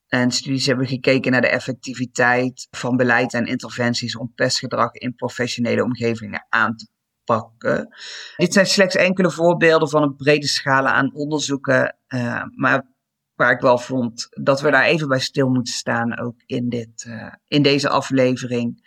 En 0.09 0.30
studies 0.30 0.66
hebben 0.66 0.87
gekeken 0.87 1.33
naar 1.33 1.40
de 1.40 1.49
effectiviteit 1.49 2.66
van 2.71 2.97
beleid 2.97 3.35
en 3.35 3.47
interventies 3.47 4.16
om 4.16 4.33
pestgedrag 4.35 4.92
in 4.92 5.14
professionele 5.14 5.85
omgevingen 5.85 6.47
aan 6.49 6.76
te 6.76 6.87
pakken. 7.25 7.95
Dit 8.37 8.52
zijn 8.52 8.66
slechts 8.66 8.95
enkele 8.95 9.31
voorbeelden 9.31 9.88
van 9.88 10.02
een 10.02 10.16
brede 10.16 10.47
scala 10.47 10.93
aan 10.93 11.14
onderzoeken, 11.14 11.97
uh, 12.09 12.43
maar 12.54 12.93
waar 13.35 13.52
ik 13.52 13.61
wel 13.61 13.78
vond 13.78 14.26
dat 14.31 14.61
we 14.61 14.71
daar 14.71 14.85
even 14.85 15.09
bij 15.09 15.21
stil 15.21 15.49
moeten 15.49 15.73
staan, 15.73 16.19
ook 16.19 16.43
in, 16.47 16.69
dit, 16.69 17.04
uh, 17.09 17.33
in 17.47 17.62
deze 17.62 17.88
aflevering, 17.88 18.83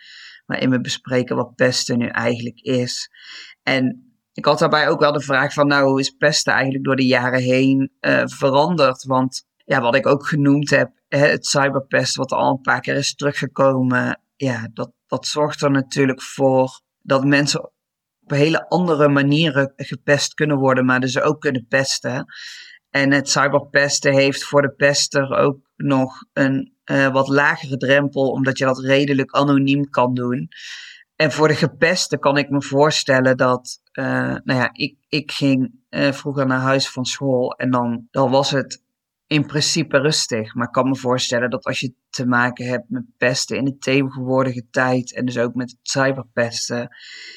waarin 0.46 0.70
we 0.70 0.80
bespreken 0.80 1.36
wat 1.36 1.54
pesten 1.54 1.98
nu 1.98 2.06
eigenlijk 2.06 2.60
is. 2.60 3.10
En 3.62 4.12
ik 4.32 4.44
had 4.44 4.58
daarbij 4.58 4.88
ook 4.88 5.00
wel 5.00 5.12
de 5.12 5.20
vraag 5.20 5.52
van, 5.52 5.66
nou, 5.66 5.88
hoe 5.88 6.00
is 6.00 6.10
pesten 6.10 6.52
eigenlijk 6.52 6.84
door 6.84 6.96
de 6.96 7.06
jaren 7.06 7.40
heen 7.40 7.92
uh, 8.00 8.22
veranderd? 8.24 9.04
Want 9.04 9.46
ja, 9.64 9.80
wat 9.80 9.94
ik 9.94 10.06
ook 10.06 10.26
genoemd 10.26 10.70
heb, 10.70 10.90
het 11.08 11.46
cyberpest, 11.46 12.16
wat 12.16 12.32
al 12.32 12.50
een 12.50 12.60
paar 12.60 12.80
keer 12.80 12.96
is 12.96 13.14
teruggekomen, 13.14 14.20
ja, 14.36 14.68
dat, 14.72 14.92
dat 15.06 15.26
zorgt 15.26 15.62
er 15.62 15.70
natuurlijk 15.70 16.22
voor 16.22 16.80
dat 17.02 17.24
mensen 17.24 17.70
op 18.32 18.36
hele 18.36 18.68
andere 18.68 19.08
manieren 19.08 19.72
gepest 19.76 20.34
kunnen 20.34 20.56
worden, 20.56 20.84
maar 20.84 21.00
dus 21.00 21.20
ook 21.20 21.40
kunnen 21.40 21.66
pesten. 21.68 22.26
En 22.90 23.12
het 23.12 23.28
cyberpesten 23.28 24.12
heeft 24.12 24.44
voor 24.44 24.62
de 24.62 24.70
pester 24.70 25.36
ook 25.36 25.58
nog 25.76 26.24
een 26.32 26.72
uh, 26.90 27.08
wat 27.12 27.28
lagere 27.28 27.76
drempel, 27.76 28.30
omdat 28.30 28.58
je 28.58 28.64
dat 28.64 28.78
redelijk 28.78 29.32
anoniem 29.32 29.90
kan 29.90 30.14
doen. 30.14 30.48
En 31.16 31.32
voor 31.32 31.48
de 31.48 31.54
gepesten 31.54 32.18
kan 32.18 32.36
ik 32.36 32.50
me 32.50 32.62
voorstellen 32.62 33.36
dat, 33.36 33.80
uh, 33.92 34.04
nou 34.44 34.58
ja, 34.58 34.70
ik, 34.72 34.96
ik 35.08 35.32
ging 35.32 35.72
uh, 35.90 36.12
vroeger 36.12 36.46
naar 36.46 36.60
huis 36.60 36.90
van 36.90 37.04
school 37.04 37.52
en 37.52 37.70
dan, 37.70 38.06
dan 38.10 38.30
was 38.30 38.50
het 38.50 38.82
in 39.28 39.46
principe 39.46 39.98
rustig. 39.98 40.54
Maar 40.54 40.66
ik 40.66 40.72
kan 40.72 40.88
me 40.88 40.96
voorstellen 40.96 41.50
dat 41.50 41.64
als 41.64 41.80
je 41.80 41.94
te 42.10 42.26
maken 42.26 42.66
hebt 42.66 42.90
met 42.90 43.04
pesten 43.16 43.56
in 43.56 43.64
de 43.64 43.78
tegenwoordige 43.78 44.66
tijd 44.70 45.14
en 45.14 45.24
dus 45.24 45.38
ook 45.38 45.54
met 45.54 45.76
cyberpesten, 45.82 46.96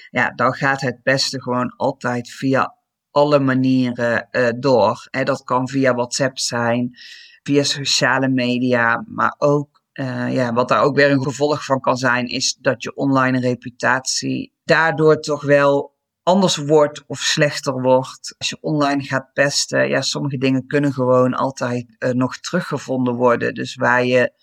ja, 0.10 0.30
dan 0.30 0.54
gaat 0.54 0.82
het 0.82 1.04
pesten 1.04 1.42
gewoon 1.42 1.74
altijd 1.76 2.30
via 2.30 2.76
alle 3.12 3.40
manieren 3.40 4.28
uh, 4.32 4.48
door. 4.60 5.08
En 5.10 5.26
dat 5.26 5.44
kan 5.44 5.68
via 5.68 5.94
WhatsApp 5.94 6.40
zijn, 6.40 6.98
via 7.44 7.64
sociale 7.64 8.30
media, 8.30 9.06
maar 9.08 9.36
ook, 9.38 9.82
uh, 9.94 10.34
ja, 10.34 10.54
wat 10.54 10.68
daar 10.68 10.82
ook 10.82 10.96
weer 10.96 11.12
een 11.12 11.24
gevolg 11.24 11.66
van 11.66 11.80
kan 11.80 11.98
zijn, 11.98 12.26
is 12.26 12.58
dat 12.60 12.84
je 12.84 12.96
online 12.96 13.40
reputatie 13.40 14.54
daardoor 14.64 15.20
toch 15.20 15.44
wel 15.44 15.91
anders 16.24 16.56
wordt 16.56 17.04
of 17.08 17.20
slechter 17.20 17.82
wordt. 17.82 18.36
Als 18.38 18.50
je 18.50 18.58
online 18.62 19.04
gaat 19.04 19.34
pesten, 19.34 19.90
ja, 19.90 20.02
sommige 20.02 20.38
dingen 20.38 20.68
kunnen 20.68 20.94
gewoon 20.94 21.34
altijd 21.34 21.96
uh, 22.00 22.12
nog 22.12 22.38
teruggevonden 22.38 23.16
worden. 23.16 23.54
Dus 23.54 23.76
waar 23.76 24.06
je 24.06 24.34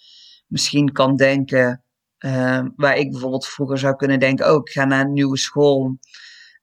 misschien 0.47 0.93
kan 0.93 1.17
denken, 1.17 1.83
uh, 2.19 2.65
waar 2.77 2.97
ik 2.97 3.11
bijvoorbeeld 3.11 3.47
vroeger 3.47 3.79
zou 3.79 3.97
kunnen 3.97 4.21
denken, 4.21 4.53
oh, 4.53 4.61
ik 4.61 4.69
ga 4.69 4.85
naar 4.85 5.05
een 5.05 5.13
nieuwe 5.13 5.39
school. 5.39 5.99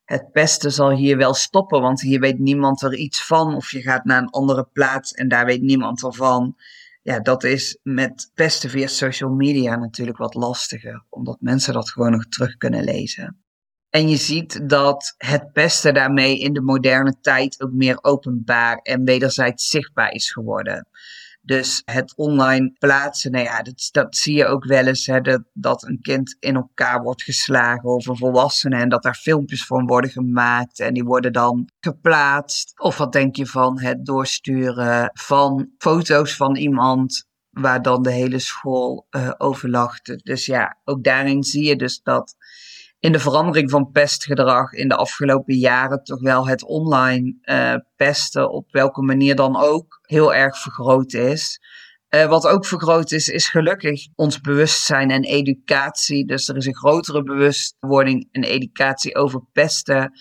Het 0.03 0.31
pesten 0.31 0.71
zal 0.71 0.91
hier 0.91 1.17
wel 1.17 1.33
stoppen, 1.33 1.81
want 1.81 2.01
hier 2.01 2.19
weet 2.19 2.39
niemand 2.39 2.81
er 2.81 2.95
iets 2.95 3.25
van. 3.25 3.55
Of 3.55 3.71
je 3.71 3.81
gaat 3.81 4.05
naar 4.05 4.21
een 4.21 4.29
andere 4.29 4.67
plaats 4.73 5.11
en 5.11 5.27
daar 5.27 5.45
weet 5.45 5.61
niemand 5.61 6.03
ervan. 6.03 6.55
Ja, 7.01 7.19
dat 7.19 7.43
is 7.43 7.79
met 7.83 8.31
pesten 8.33 8.69
via 8.69 8.87
social 8.87 9.29
media 9.29 9.75
natuurlijk 9.75 10.17
wat 10.17 10.33
lastiger, 10.33 11.05
omdat 11.09 11.37
mensen 11.39 11.73
dat 11.73 11.89
gewoon 11.89 12.11
nog 12.11 12.27
terug 12.27 12.57
kunnen 12.57 12.83
lezen. 12.83 13.44
En 13.95 14.09
je 14.09 14.17
ziet 14.17 14.69
dat 14.69 15.15
het 15.17 15.51
pesten 15.53 15.93
daarmee 15.93 16.39
in 16.39 16.53
de 16.53 16.61
moderne 16.61 17.15
tijd 17.21 17.61
ook 17.61 17.71
meer 17.71 17.97
openbaar 18.01 18.77
en 18.77 19.03
wederzijds 19.03 19.69
zichtbaar 19.69 20.11
is 20.11 20.31
geworden. 20.31 20.87
Dus 21.41 21.81
het 21.85 22.15
online 22.15 22.75
plaatsen, 22.79 23.31
nou 23.31 23.43
ja, 23.43 23.61
dat, 23.61 23.89
dat 23.91 24.15
zie 24.15 24.35
je 24.35 24.45
ook 24.45 24.65
wel 24.65 24.87
eens, 24.87 25.05
hè, 25.05 25.21
dat, 25.21 25.43
dat 25.53 25.83
een 25.83 25.99
kind 26.01 26.35
in 26.39 26.55
elkaar 26.55 27.01
wordt 27.01 27.23
geslagen 27.23 27.89
of 27.89 28.07
een 28.07 28.17
volwassene 28.17 28.77
en 28.77 28.89
dat 28.89 29.03
daar 29.03 29.15
filmpjes 29.15 29.65
van 29.65 29.87
worden 29.87 30.09
gemaakt 30.09 30.79
en 30.79 30.93
die 30.93 31.03
worden 31.03 31.33
dan 31.33 31.69
geplaatst. 31.79 32.79
Of 32.79 32.97
wat 32.97 33.13
denk 33.13 33.35
je 33.35 33.45
van 33.45 33.79
het 33.79 34.05
doorsturen 34.05 35.09
van 35.13 35.69
foto's 35.77 36.35
van 36.35 36.55
iemand 36.55 37.25
waar 37.49 37.81
dan 37.81 38.03
de 38.03 38.11
hele 38.11 38.39
school 38.39 39.07
uh, 39.09 39.31
over 39.37 39.69
lachte. 39.69 40.15
Dus 40.23 40.45
ja, 40.45 40.77
ook 40.83 41.03
daarin 41.03 41.43
zie 41.43 41.63
je 41.63 41.75
dus 41.75 42.01
dat 42.01 42.35
in 43.05 43.11
de 43.11 43.19
verandering 43.19 43.69
van 43.69 43.91
pestgedrag 43.91 44.71
in 44.71 44.87
de 44.87 44.95
afgelopen 44.95 45.55
jaren 45.55 46.03
toch 46.03 46.21
wel 46.21 46.47
het 46.47 46.63
online 46.63 47.35
uh, 47.43 47.75
pesten, 47.95 48.51
op 48.51 48.71
welke 48.71 49.01
manier 49.01 49.35
dan 49.35 49.57
ook, 49.57 49.99
heel 50.01 50.33
erg 50.33 50.57
vergroot 50.57 51.13
is. 51.13 51.59
Uh, 52.09 52.25
wat 52.25 52.47
ook 52.47 52.65
vergroot 52.65 53.11
is, 53.11 53.27
is 53.27 53.49
gelukkig 53.49 54.07
ons 54.15 54.41
bewustzijn 54.41 55.11
en 55.11 55.23
educatie. 55.23 56.25
Dus 56.25 56.47
er 56.47 56.55
is 56.55 56.65
een 56.65 56.75
grotere 56.75 57.23
bewustwording 57.23 58.27
en 58.31 58.43
educatie 58.43 59.15
over 59.15 59.41
pesten. 59.51 60.11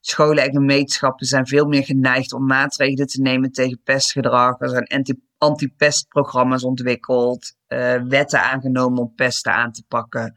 Scholen 0.00 0.44
en 0.44 0.52
gemeenschappen 0.52 1.26
zijn 1.26 1.46
veel 1.46 1.66
meer 1.66 1.84
geneigd 1.84 2.32
om 2.32 2.46
maatregelen 2.46 3.06
te 3.06 3.20
nemen 3.20 3.52
tegen 3.52 3.80
pestgedrag. 3.84 4.60
Er 4.60 4.68
zijn 4.68 5.16
anti-pestprogramma's 5.38 6.64
ontwikkeld, 6.64 7.54
uh, 7.68 8.02
wetten 8.02 8.42
aangenomen 8.42 9.02
om 9.02 9.14
pesten 9.14 9.52
aan 9.52 9.72
te 9.72 9.84
pakken. 9.88 10.34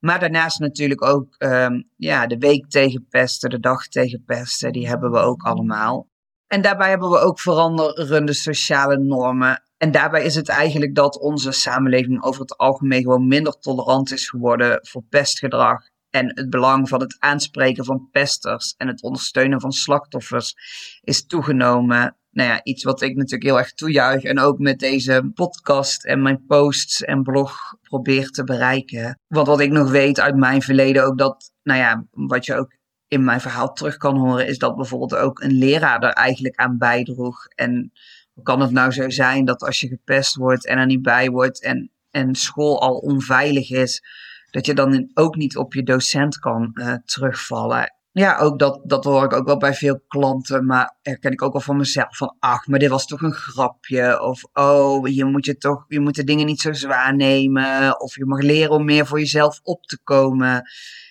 Maar 0.00 0.20
daarnaast 0.20 0.58
natuurlijk 0.58 1.04
ook 1.04 1.34
um, 1.38 1.90
ja, 1.96 2.26
de 2.26 2.38
week 2.38 2.68
tegen 2.68 3.06
pesten, 3.08 3.50
de 3.50 3.60
dag 3.60 3.86
tegen 3.86 4.22
pesten, 4.26 4.72
die 4.72 4.88
hebben 4.88 5.10
we 5.10 5.18
ook 5.18 5.42
allemaal. 5.42 6.08
En 6.46 6.62
daarbij 6.62 6.88
hebben 6.88 7.10
we 7.10 7.18
ook 7.18 7.40
veranderende 7.40 8.32
sociale 8.32 8.98
normen. 8.98 9.62
En 9.76 9.90
daarbij 9.90 10.24
is 10.24 10.34
het 10.34 10.48
eigenlijk 10.48 10.94
dat 10.94 11.18
onze 11.18 11.52
samenleving 11.52 12.22
over 12.22 12.40
het 12.40 12.56
algemeen 12.56 13.02
gewoon 13.02 13.26
minder 13.26 13.58
tolerant 13.58 14.12
is 14.12 14.28
geworden 14.28 14.78
voor 14.82 15.02
pestgedrag. 15.08 15.82
En 16.10 16.32
het 16.34 16.50
belang 16.50 16.88
van 16.88 17.00
het 17.00 17.16
aanspreken 17.18 17.84
van 17.84 18.08
pesters 18.10 18.74
en 18.76 18.88
het 18.88 19.02
ondersteunen 19.02 19.60
van 19.60 19.72
slachtoffers 19.72 20.54
is 21.00 21.26
toegenomen 21.26 22.16
nou 22.30 22.48
ja, 22.48 22.60
iets 22.62 22.84
wat 22.84 23.02
ik 23.02 23.16
natuurlijk 23.16 23.42
heel 23.42 23.58
erg 23.58 23.72
toejuich. 23.72 24.22
En 24.22 24.38
ook 24.38 24.58
met 24.58 24.78
deze 24.78 25.30
podcast 25.34 26.04
en 26.04 26.22
mijn 26.22 26.44
posts 26.46 27.02
en 27.02 27.22
blog 27.22 27.58
probeer 27.82 28.28
te 28.28 28.44
bereiken. 28.44 29.18
Want 29.26 29.46
wat 29.46 29.60
ik 29.60 29.70
nog 29.70 29.90
weet 29.90 30.20
uit 30.20 30.36
mijn 30.36 30.62
verleden 30.62 31.04
ook 31.04 31.18
dat, 31.18 31.52
nou 31.62 31.78
ja, 31.78 32.04
wat 32.10 32.46
je 32.46 32.54
ook 32.54 32.78
in 33.08 33.24
mijn 33.24 33.40
verhaal 33.40 33.72
terug 33.72 33.96
kan 33.96 34.16
horen, 34.16 34.46
is 34.46 34.58
dat 34.58 34.76
bijvoorbeeld 34.76 35.14
ook 35.14 35.40
een 35.40 35.58
leraar 35.58 36.02
er 36.02 36.12
eigenlijk 36.12 36.56
aan 36.56 36.78
bijdroeg. 36.78 37.46
En 37.46 37.92
hoe 38.32 38.44
kan 38.44 38.60
het 38.60 38.70
nou 38.70 38.92
zo 38.92 39.10
zijn 39.10 39.44
dat 39.44 39.62
als 39.62 39.80
je 39.80 39.88
gepest 39.88 40.36
wordt 40.36 40.66
en 40.66 40.78
er 40.78 40.86
niet 40.86 41.02
bij 41.02 41.28
wordt 41.30 41.62
en, 41.62 41.90
en 42.10 42.34
school 42.34 42.80
al 42.80 42.96
onveilig 42.96 43.70
is, 43.70 44.02
dat 44.50 44.66
je 44.66 44.74
dan 44.74 45.10
ook 45.14 45.36
niet 45.36 45.56
op 45.56 45.74
je 45.74 45.82
docent 45.82 46.38
kan 46.38 46.70
uh, 46.74 46.94
terugvallen? 47.04 47.94
Ja, 48.12 48.38
ook 48.38 48.58
dat, 48.58 48.80
dat 48.84 49.04
hoor 49.04 49.24
ik 49.24 49.32
ook 49.32 49.46
wel 49.46 49.56
bij 49.56 49.74
veel 49.74 50.00
klanten, 50.08 50.66
maar 50.66 50.96
herken 51.02 51.32
ik 51.32 51.42
ook 51.42 51.52
wel 51.52 51.60
van 51.60 51.76
mezelf. 51.76 52.16
Van, 52.16 52.36
ach, 52.38 52.66
maar 52.66 52.78
dit 52.78 52.90
was 52.90 53.06
toch 53.06 53.22
een 53.22 53.32
grapje. 53.32 54.22
Of, 54.22 54.44
oh, 54.52 55.08
je 55.08 55.24
moet, 55.24 55.44
je 55.44 55.56
toch, 55.56 55.84
je 55.88 56.00
moet 56.00 56.14
de 56.14 56.24
dingen 56.24 56.46
niet 56.46 56.60
zo 56.60 56.72
zwaar 56.72 57.16
nemen. 57.16 58.00
Of 58.00 58.16
je 58.16 58.26
mag 58.26 58.40
leren 58.40 58.70
om 58.70 58.84
meer 58.84 59.06
voor 59.06 59.18
jezelf 59.18 59.60
op 59.62 59.84
te 59.84 59.98
komen. 60.02 60.62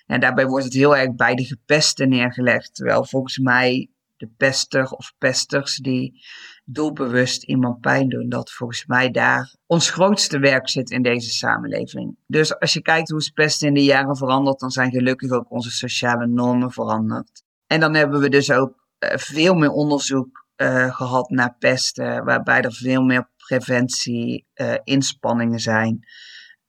En 0.06 0.20
daarbij 0.20 0.48
wordt 0.48 0.65
het 0.65 0.74
heel 0.74 0.98
erg 0.98 1.15
bij 1.15 1.36
de 1.36 1.44
gepesten 1.44 2.10
neergelegd. 2.10 2.75
Terwijl 2.75 3.06
volgens 3.06 3.38
mij 3.38 3.89
de 4.18 4.29
pester 4.38 4.89
of 4.91 5.13
pesters 5.18 5.75
die 5.75 6.22
doelbewust 6.71 7.43
iemand 7.43 7.81
pijn 7.81 8.09
doen. 8.09 8.29
Dat 8.29 8.51
volgens 8.51 8.85
mij 8.85 9.11
daar 9.11 9.55
ons 9.65 9.89
grootste 9.89 10.39
werk 10.39 10.69
zit 10.69 10.89
in 10.89 11.01
deze 11.01 11.29
samenleving. 11.29 12.17
Dus 12.27 12.59
als 12.59 12.73
je 12.73 12.81
kijkt 12.81 13.09
hoe 13.09 13.31
pesten 13.33 13.67
in 13.67 13.73
de 13.73 13.83
jaren 13.83 14.17
veranderd, 14.17 14.59
dan 14.59 14.71
zijn 14.71 14.91
gelukkig 14.91 15.31
ook 15.31 15.51
onze 15.51 15.71
sociale 15.71 16.27
normen 16.27 16.71
veranderd. 16.71 17.43
En 17.67 17.79
dan 17.79 17.93
hebben 17.93 18.19
we 18.19 18.29
dus 18.29 18.51
ook 18.51 18.88
uh, 18.99 19.09
veel 19.15 19.53
meer 19.53 19.71
onderzoek 19.71 20.47
uh, 20.61 20.95
gehad 20.95 21.29
naar 21.29 21.55
pesten, 21.59 22.25
waarbij 22.25 22.61
er 22.61 22.73
veel 22.73 23.01
meer 23.01 23.29
preventie, 23.38 24.47
uh, 24.55 24.73
inspanningen 24.83 25.59
zijn. 25.59 25.99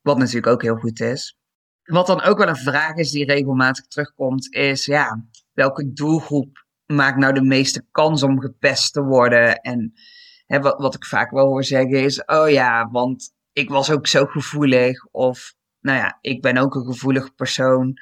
Wat 0.01 0.19
natuurlijk 0.19 0.47
ook 0.47 0.63
heel 0.63 0.77
goed 0.77 1.01
is. 1.01 1.39
Wat 1.83 2.07
dan 2.07 2.23
ook 2.23 2.39
wel 2.39 2.49
een 2.49 2.57
vraag 2.57 2.95
is 2.95 3.11
die 3.11 3.25
regelmatig 3.25 3.87
terugkomt, 3.87 4.55
is 4.55 4.85
ja, 4.85 5.25
welke 5.53 5.93
doelgroep 5.93 6.69
maakt 6.91 7.19
nou 7.19 7.33
de 7.33 7.45
meeste 7.45 7.85
kans 7.91 8.23
om 8.23 8.41
gepest 8.41 8.93
te 8.93 9.03
worden? 9.03 9.61
En 9.61 9.93
hè, 10.47 10.61
wat, 10.61 10.81
wat 10.81 10.95
ik 10.95 11.05
vaak 11.05 11.31
wel 11.31 11.47
hoor 11.47 11.65
zeggen 11.65 12.03
is, 12.03 12.25
oh 12.25 12.51
ja, 12.51 12.89
want 12.91 13.33
ik 13.53 13.69
was 13.69 13.91
ook 13.91 14.07
zo 14.07 14.27
gevoelig. 14.27 15.07
Of 15.11 15.55
nou 15.81 15.99
ja, 15.99 16.19
ik 16.21 16.43
ben 16.43 16.57
ook 16.57 16.75
een 16.75 16.85
gevoelig 16.85 17.35
persoon. 17.35 17.99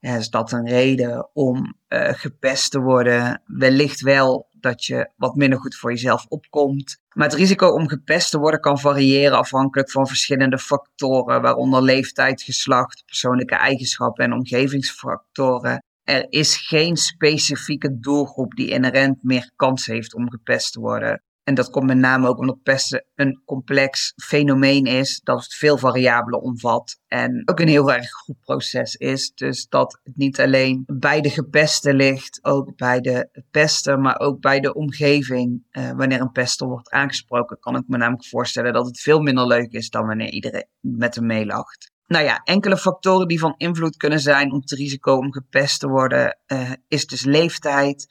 Is 0.00 0.28
dat 0.28 0.52
een 0.52 0.68
reden 0.68 1.30
om 1.32 1.74
uh, 1.88 2.08
gepest 2.12 2.70
te 2.70 2.80
worden? 2.80 3.42
Wellicht 3.44 4.00
wel 4.00 4.48
dat 4.60 4.84
je 4.84 5.10
wat 5.16 5.34
minder 5.34 5.58
goed 5.58 5.76
voor 5.76 5.90
jezelf 5.90 6.26
opkomt. 6.28 6.98
Maar 7.14 7.28
het 7.28 7.36
risico 7.36 7.68
om 7.68 7.88
gepest 7.88 8.30
te 8.30 8.38
worden 8.38 8.60
kan 8.60 8.78
variëren 8.78 9.38
afhankelijk 9.38 9.90
van 9.90 10.06
verschillende 10.06 10.58
factoren, 10.58 11.42
waaronder 11.42 11.82
leeftijd, 11.82 12.42
geslacht, 12.42 13.02
persoonlijke 13.06 13.54
eigenschappen 13.54 14.24
en 14.24 14.32
omgevingsfactoren. 14.32 15.82
Er 16.06 16.26
is 16.28 16.56
geen 16.56 16.96
specifieke 16.96 17.98
doelgroep 17.98 18.54
die 18.54 18.68
inherent 18.68 19.22
meer 19.22 19.50
kans 19.56 19.86
heeft 19.86 20.14
om 20.14 20.30
gepest 20.30 20.72
te 20.72 20.80
worden. 20.80 21.22
En 21.42 21.54
dat 21.54 21.70
komt 21.70 21.86
met 21.86 21.96
name 21.96 22.28
ook 22.28 22.38
omdat 22.38 22.62
pesten 22.62 23.04
een 23.14 23.42
complex 23.44 24.12
fenomeen 24.16 24.84
is, 24.84 25.20
dat 25.20 25.42
het 25.42 25.54
veel 25.54 25.78
variabelen 25.78 26.42
omvat 26.42 27.00
en 27.06 27.42
ook 27.44 27.60
een 27.60 27.68
heel 27.68 27.92
erg 27.92 28.10
goed 28.10 28.40
proces 28.40 28.94
is. 28.94 29.32
Dus 29.34 29.68
dat 29.68 30.00
het 30.02 30.16
niet 30.16 30.40
alleen 30.40 30.82
bij 30.86 31.20
de 31.20 31.30
gepeste 31.30 31.94
ligt, 31.94 32.44
ook 32.44 32.76
bij 32.76 33.00
de 33.00 33.42
pester, 33.50 33.98
maar 33.98 34.18
ook 34.18 34.40
bij 34.40 34.60
de 34.60 34.74
omgeving. 34.74 35.66
Uh, 35.70 35.90
wanneer 35.90 36.20
een 36.20 36.32
pester 36.32 36.66
wordt 36.66 36.90
aangesproken, 36.90 37.58
kan 37.58 37.76
ik 37.76 37.84
me 37.86 37.96
namelijk 37.96 38.26
voorstellen 38.26 38.72
dat 38.72 38.86
het 38.86 39.00
veel 39.00 39.20
minder 39.20 39.46
leuk 39.46 39.72
is 39.72 39.90
dan 39.90 40.06
wanneer 40.06 40.30
iedereen 40.30 40.68
met 40.80 41.14
hem 41.14 41.26
meelacht. 41.26 41.94
Nou 42.06 42.24
ja, 42.24 42.40
enkele 42.44 42.76
factoren 42.76 43.28
die 43.28 43.38
van 43.38 43.54
invloed 43.56 43.96
kunnen 43.96 44.20
zijn 44.20 44.52
op 44.52 44.60
het 44.60 44.70
risico 44.70 45.16
om 45.16 45.32
gepest 45.32 45.80
te 45.80 45.88
worden, 45.88 46.38
uh, 46.46 46.70
is 46.88 47.06
dus 47.06 47.24
leeftijd 47.24 48.06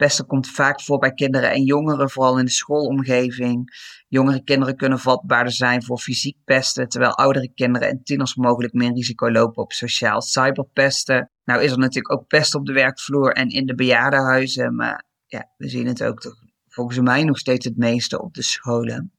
Pesten 0.00 0.26
komt 0.26 0.48
vaak 0.48 0.82
voor 0.82 0.98
bij 0.98 1.12
kinderen 1.12 1.50
en 1.50 1.62
jongeren, 1.62 2.10
vooral 2.10 2.38
in 2.38 2.44
de 2.44 2.50
schoolomgeving. 2.50 3.70
Jongere 4.08 4.44
kinderen 4.44 4.76
kunnen 4.76 4.98
vatbaarder 4.98 5.52
zijn 5.52 5.82
voor 5.82 5.98
fysiek 5.98 6.36
pesten, 6.44 6.88
terwijl 6.88 7.16
oudere 7.16 7.52
kinderen 7.54 7.88
en 7.88 8.02
tieners 8.02 8.34
mogelijk 8.34 8.72
meer 8.72 8.92
risico 8.92 9.30
lopen 9.30 9.62
op 9.62 9.72
sociaal 9.72 10.22
cyberpesten. 10.22 11.30
Nou 11.44 11.62
is 11.62 11.70
er 11.70 11.78
natuurlijk 11.78 12.12
ook 12.12 12.26
pest 12.26 12.54
op 12.54 12.66
de 12.66 12.72
werkvloer 12.72 13.32
en 13.32 13.48
in 13.48 13.66
de 13.66 13.74
bejaardenhuizen, 13.74 14.74
maar 14.74 15.04
ja, 15.26 15.50
we 15.56 15.68
zien 15.68 15.86
het 15.86 16.02
ook 16.02 16.20
toch 16.20 16.36
volgens 16.68 16.98
mij 16.98 17.24
nog 17.24 17.38
steeds 17.38 17.64
het 17.64 17.76
meeste 17.76 18.22
op 18.22 18.34
de 18.34 18.42
scholen. 18.42 19.12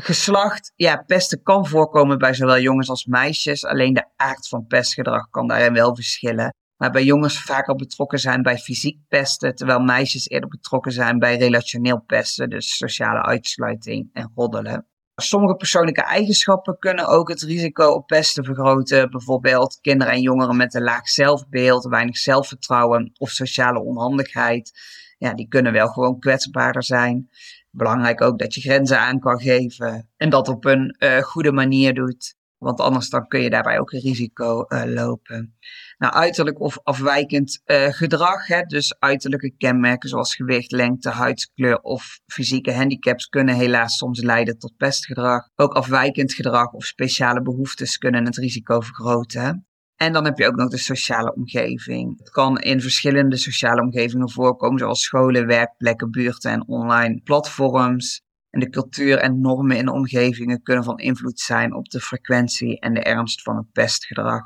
Geslacht, 0.00 0.72
ja, 0.76 0.96
pesten 0.96 1.42
kan 1.42 1.66
voorkomen 1.66 2.18
bij 2.18 2.34
zowel 2.34 2.58
jongens 2.58 2.88
als 2.88 3.04
meisjes, 3.04 3.64
alleen 3.64 3.94
de 3.94 4.04
aard 4.16 4.48
van 4.48 4.66
pestgedrag 4.66 5.30
kan 5.30 5.46
daarin 5.46 5.72
wel 5.72 5.94
verschillen 5.94 6.52
waarbij 6.78 7.04
jongens 7.04 7.42
vaak 7.42 7.76
betrokken 7.76 8.18
zijn 8.18 8.42
bij 8.42 8.58
fysiek 8.58 8.98
pesten, 9.08 9.54
terwijl 9.54 9.80
meisjes 9.80 10.28
eerder 10.28 10.48
betrokken 10.48 10.92
zijn 10.92 11.18
bij 11.18 11.36
relationeel 11.36 12.00
pesten, 12.00 12.50
dus 12.50 12.76
sociale 12.76 13.22
uitsluiting 13.22 14.10
en 14.12 14.32
roddelen. 14.34 14.86
Sommige 15.14 15.54
persoonlijke 15.54 16.02
eigenschappen 16.02 16.78
kunnen 16.78 17.06
ook 17.06 17.28
het 17.28 17.42
risico 17.42 17.90
op 17.90 18.06
pesten 18.06 18.44
vergroten. 18.44 19.10
Bijvoorbeeld 19.10 19.78
kinderen 19.80 20.12
en 20.12 20.20
jongeren 20.20 20.56
met 20.56 20.74
een 20.74 20.82
laag 20.82 21.08
zelfbeeld, 21.08 21.84
weinig 21.84 22.16
zelfvertrouwen 22.16 23.12
of 23.16 23.30
sociale 23.30 23.80
onhandigheid. 23.80 24.72
Ja, 25.16 25.34
die 25.34 25.48
kunnen 25.48 25.72
wel 25.72 25.88
gewoon 25.88 26.18
kwetsbaarder 26.18 26.84
zijn. 26.84 27.28
Belangrijk 27.70 28.20
ook 28.20 28.38
dat 28.38 28.54
je 28.54 28.60
grenzen 28.60 29.00
aan 29.00 29.18
kan 29.18 29.40
geven 29.40 30.08
en 30.16 30.30
dat 30.30 30.48
op 30.48 30.64
een 30.64 30.96
uh, 30.98 31.18
goede 31.18 31.52
manier 31.52 31.94
doet. 31.94 32.36
Want 32.58 32.80
anders 32.80 33.10
dan 33.10 33.26
kun 33.26 33.40
je 33.40 33.50
daarbij 33.50 33.78
ook 33.78 33.92
een 33.92 34.00
risico 34.00 34.64
uh, 34.68 34.82
lopen. 34.84 35.56
Nou, 35.98 36.14
uiterlijk 36.14 36.60
of 36.60 36.78
afwijkend 36.82 37.62
uh, 37.66 37.86
gedrag, 37.86 38.46
hè, 38.46 38.62
dus 38.62 38.98
uiterlijke 38.98 39.54
kenmerken 39.56 40.08
zoals 40.08 40.34
gewicht, 40.34 40.72
lengte, 40.72 41.10
huidskleur 41.10 41.80
of 41.80 42.20
fysieke 42.26 42.72
handicaps 42.72 43.26
kunnen 43.26 43.54
helaas 43.54 43.96
soms 43.96 44.20
leiden 44.20 44.58
tot 44.58 44.76
pestgedrag. 44.76 45.48
Ook 45.54 45.72
afwijkend 45.72 46.32
gedrag 46.32 46.72
of 46.72 46.84
speciale 46.84 47.42
behoeftes 47.42 47.98
kunnen 47.98 48.24
het 48.24 48.36
risico 48.36 48.80
vergroten. 48.80 49.67
En 49.98 50.12
dan 50.12 50.24
heb 50.24 50.38
je 50.38 50.46
ook 50.46 50.56
nog 50.56 50.70
de 50.70 50.78
sociale 50.78 51.34
omgeving. 51.34 52.18
Het 52.18 52.30
kan 52.30 52.58
in 52.58 52.80
verschillende 52.80 53.36
sociale 53.36 53.82
omgevingen 53.82 54.30
voorkomen, 54.30 54.78
zoals 54.78 55.02
scholen, 55.02 55.46
werkplekken, 55.46 56.10
buurten 56.10 56.50
en 56.50 56.68
online 56.68 57.20
platforms. 57.24 58.22
En 58.50 58.60
de 58.60 58.68
cultuur 58.68 59.18
en 59.18 59.40
normen 59.40 59.76
in 59.76 59.84
de 59.84 59.92
omgevingen 59.92 60.62
kunnen 60.62 60.84
van 60.84 60.98
invloed 60.98 61.40
zijn 61.40 61.74
op 61.74 61.88
de 61.88 62.00
frequentie 62.00 62.80
en 62.80 62.94
de 62.94 63.02
ernst 63.02 63.42
van 63.42 63.56
het 63.56 63.72
pestgedrag. 63.72 64.42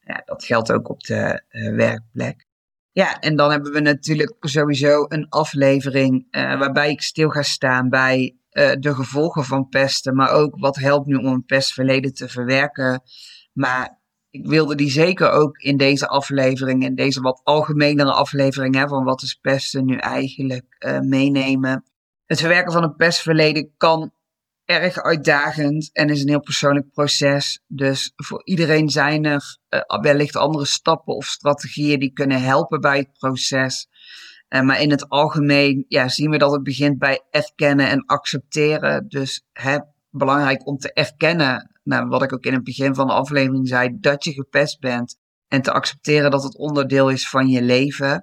Ja, 0.00 0.22
dat 0.24 0.44
geldt 0.44 0.72
ook 0.72 0.88
op 0.88 1.00
de 1.00 1.42
uh, 1.50 1.74
werkplek. 1.74 2.46
Ja, 2.92 3.20
en 3.20 3.36
dan 3.36 3.50
hebben 3.50 3.72
we 3.72 3.80
natuurlijk 3.80 4.36
sowieso 4.40 5.04
een 5.08 5.28
aflevering 5.28 6.26
uh, 6.30 6.58
waarbij 6.58 6.90
ik 6.90 7.02
stil 7.02 7.28
ga 7.28 7.42
staan 7.42 7.88
bij 7.88 8.36
uh, 8.52 8.72
de 8.78 8.94
gevolgen 8.94 9.44
van 9.44 9.68
pesten, 9.68 10.14
maar 10.14 10.30
ook 10.30 10.58
wat 10.58 10.76
helpt 10.76 11.06
nu 11.06 11.14
om 11.14 11.26
een 11.26 11.44
pestverleden 11.44 12.14
te 12.14 12.28
verwerken. 12.28 13.02
Maar 13.52 14.04
ik 14.38 14.46
wilde 14.46 14.74
die 14.74 14.90
zeker 14.90 15.30
ook 15.30 15.58
in 15.58 15.76
deze 15.76 16.08
aflevering, 16.08 16.84
in 16.84 16.94
deze 16.94 17.20
wat 17.20 17.40
algemenere 17.44 18.12
aflevering 18.12 18.74
hè, 18.74 18.88
van 18.88 19.04
wat 19.04 19.22
is 19.22 19.34
pesten 19.34 19.84
nu 19.84 19.96
eigenlijk, 19.96 20.64
meenemen. 21.02 21.84
Het 22.26 22.40
verwerken 22.40 22.72
van 22.72 22.82
een 22.82 22.96
pestverleden 22.96 23.70
kan 23.76 24.12
erg 24.66 25.02
uitdagend 25.02 25.90
en 25.92 26.10
is 26.10 26.22
een 26.22 26.28
heel 26.28 26.40
persoonlijk 26.40 26.92
proces. 26.92 27.60
Dus 27.66 28.12
voor 28.16 28.42
iedereen 28.44 28.88
zijn 28.88 29.24
er 29.24 29.58
uh, 29.70 30.00
wellicht 30.00 30.36
andere 30.36 30.64
stappen 30.64 31.14
of 31.14 31.26
strategieën 31.26 31.98
die 31.98 32.12
kunnen 32.12 32.42
helpen 32.42 32.80
bij 32.80 32.98
het 32.98 33.12
proces. 33.18 33.88
Uh, 34.48 34.60
maar 34.60 34.80
in 34.80 34.90
het 34.90 35.08
algemeen 35.08 35.84
ja, 35.88 36.08
zien 36.08 36.30
we 36.30 36.38
dat 36.38 36.52
het 36.52 36.62
begint 36.62 36.98
bij 36.98 37.22
erkennen 37.30 37.88
en 37.88 38.04
accepteren. 38.04 39.08
Dus 39.08 39.46
hè, 39.52 39.78
belangrijk 40.10 40.66
om 40.66 40.78
te 40.78 40.92
erkennen, 40.92 41.75
nou, 41.86 42.08
wat 42.08 42.22
ik 42.22 42.32
ook 42.32 42.44
in 42.44 42.54
het 42.54 42.64
begin 42.64 42.94
van 42.94 43.06
de 43.06 43.12
aflevering 43.12 43.68
zei, 43.68 43.96
dat 44.00 44.24
je 44.24 44.32
gepest 44.32 44.80
bent. 44.80 45.18
En 45.48 45.62
te 45.62 45.72
accepteren 45.72 46.30
dat 46.30 46.42
het 46.42 46.56
onderdeel 46.56 47.10
is 47.10 47.28
van 47.28 47.48
je 47.48 47.62
leven. 47.62 48.22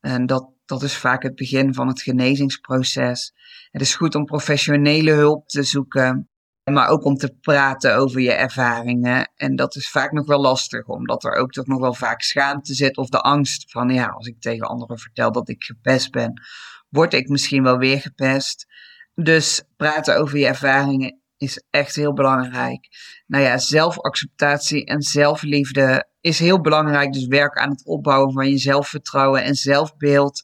En 0.00 0.26
dat, 0.26 0.50
dat 0.64 0.82
is 0.82 0.96
vaak 0.96 1.22
het 1.22 1.34
begin 1.34 1.74
van 1.74 1.88
het 1.88 2.02
genezingsproces. 2.02 3.32
Het 3.70 3.82
is 3.82 3.94
goed 3.94 4.14
om 4.14 4.24
professionele 4.24 5.10
hulp 5.10 5.48
te 5.48 5.62
zoeken, 5.62 6.30
maar 6.70 6.88
ook 6.88 7.04
om 7.04 7.14
te 7.14 7.36
praten 7.40 7.96
over 7.96 8.20
je 8.20 8.32
ervaringen. 8.32 9.30
En 9.34 9.56
dat 9.56 9.76
is 9.76 9.90
vaak 9.90 10.12
nog 10.12 10.26
wel 10.26 10.40
lastig, 10.40 10.86
omdat 10.86 11.24
er 11.24 11.34
ook 11.34 11.50
toch 11.50 11.66
nog 11.66 11.80
wel 11.80 11.94
vaak 11.94 12.22
schaamte 12.22 12.74
zit 12.74 12.96
of 12.96 13.08
de 13.08 13.20
angst 13.20 13.70
van, 13.70 13.88
ja, 13.88 14.06
als 14.06 14.26
ik 14.26 14.40
tegen 14.40 14.68
anderen 14.68 14.98
vertel 14.98 15.32
dat 15.32 15.48
ik 15.48 15.64
gepest 15.64 16.10
ben, 16.10 16.42
word 16.88 17.14
ik 17.14 17.28
misschien 17.28 17.62
wel 17.62 17.78
weer 17.78 18.00
gepest. 18.00 18.66
Dus 19.14 19.62
praten 19.76 20.18
over 20.18 20.38
je 20.38 20.46
ervaringen 20.46 21.21
is 21.42 21.64
echt 21.70 21.94
heel 21.94 22.12
belangrijk. 22.12 22.88
Nou 23.26 23.44
ja, 23.44 23.58
zelfacceptatie 23.58 24.84
en 24.84 25.02
zelfliefde 25.02 26.08
is 26.20 26.38
heel 26.38 26.60
belangrijk. 26.60 27.12
Dus 27.12 27.26
werk 27.26 27.58
aan 27.58 27.70
het 27.70 27.84
opbouwen 27.84 28.32
van 28.32 28.48
je 28.48 28.58
zelfvertrouwen 28.58 29.44
en 29.44 29.54
zelfbeeld. 29.54 30.42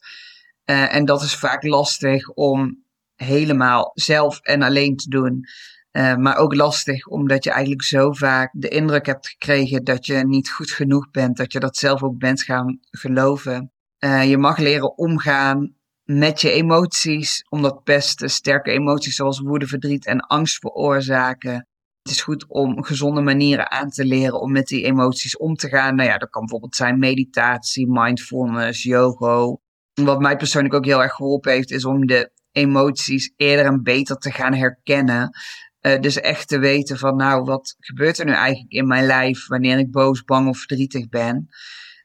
Uh, 0.65 0.95
en 0.95 1.05
dat 1.05 1.21
is 1.21 1.35
vaak 1.35 1.63
lastig 1.63 2.29
om 2.29 2.83
helemaal 3.15 3.91
zelf 3.93 4.39
en 4.39 4.61
alleen 4.61 4.95
te 4.95 5.09
doen. 5.09 5.45
Uh, 5.91 6.15
maar 6.15 6.37
ook 6.37 6.55
lastig, 6.55 7.07
omdat 7.07 7.43
je 7.43 7.51
eigenlijk 7.51 7.83
zo 7.83 8.11
vaak 8.11 8.49
de 8.53 8.69
indruk 8.69 9.05
hebt 9.05 9.27
gekregen 9.27 9.83
dat 9.83 10.05
je 10.05 10.27
niet 10.27 10.49
goed 10.49 10.71
genoeg 10.71 11.11
bent, 11.11 11.37
dat 11.37 11.51
je 11.51 11.59
dat 11.59 11.77
zelf 11.77 12.03
ook 12.03 12.17
bent 12.17 12.43
gaan 12.43 12.79
geloven. 12.89 13.71
Uh, 13.99 14.29
je 14.29 14.37
mag 14.37 14.57
leren 14.57 14.97
omgaan 14.97 15.75
met 16.11 16.41
je 16.41 16.51
emoties, 16.51 17.45
omdat 17.49 17.83
pesten 17.83 18.29
sterke 18.29 18.71
emoties 18.71 19.15
zoals 19.15 19.39
woede, 19.39 19.67
verdriet 19.67 20.05
en 20.05 20.19
angst 20.19 20.57
veroorzaken. 20.57 21.67
Het 22.01 22.11
is 22.11 22.21
goed 22.21 22.45
om 22.47 22.83
gezonde 22.83 23.21
manieren 23.21 23.71
aan 23.71 23.89
te 23.89 24.05
leren 24.05 24.39
om 24.39 24.51
met 24.51 24.67
die 24.67 24.83
emoties 24.83 25.37
om 25.37 25.55
te 25.55 25.67
gaan. 25.67 25.95
Nou 25.95 26.09
ja, 26.09 26.17
dat 26.17 26.29
kan 26.29 26.41
bijvoorbeeld 26.41 26.75
zijn 26.75 26.99
meditatie, 26.99 27.87
mindfulness, 27.89 28.83
yoga. 28.83 29.57
Wat 29.93 30.19
mij 30.19 30.35
persoonlijk 30.35 30.73
ook 30.73 30.85
heel 30.85 31.01
erg 31.01 31.13
geholpen 31.13 31.51
heeft, 31.51 31.71
is 31.71 31.85
om 31.85 32.05
de 32.05 32.31
emoties 32.51 33.33
eerder 33.35 33.65
en 33.65 33.83
beter 33.83 34.15
te 34.15 34.31
gaan 34.31 34.53
herkennen. 34.53 35.29
Uh, 35.81 35.99
dus 35.99 36.19
echt 36.19 36.47
te 36.47 36.59
weten 36.59 36.97
van, 36.97 37.15
nou, 37.15 37.43
wat 37.43 37.75
gebeurt 37.79 38.17
er 38.17 38.25
nu 38.25 38.31
eigenlijk 38.31 38.71
in 38.71 38.87
mijn 38.87 39.05
lijf 39.05 39.47
wanneer 39.47 39.77
ik 39.77 39.91
boos, 39.91 40.23
bang 40.23 40.47
of 40.47 40.57
verdrietig 40.57 41.09
ben? 41.09 41.47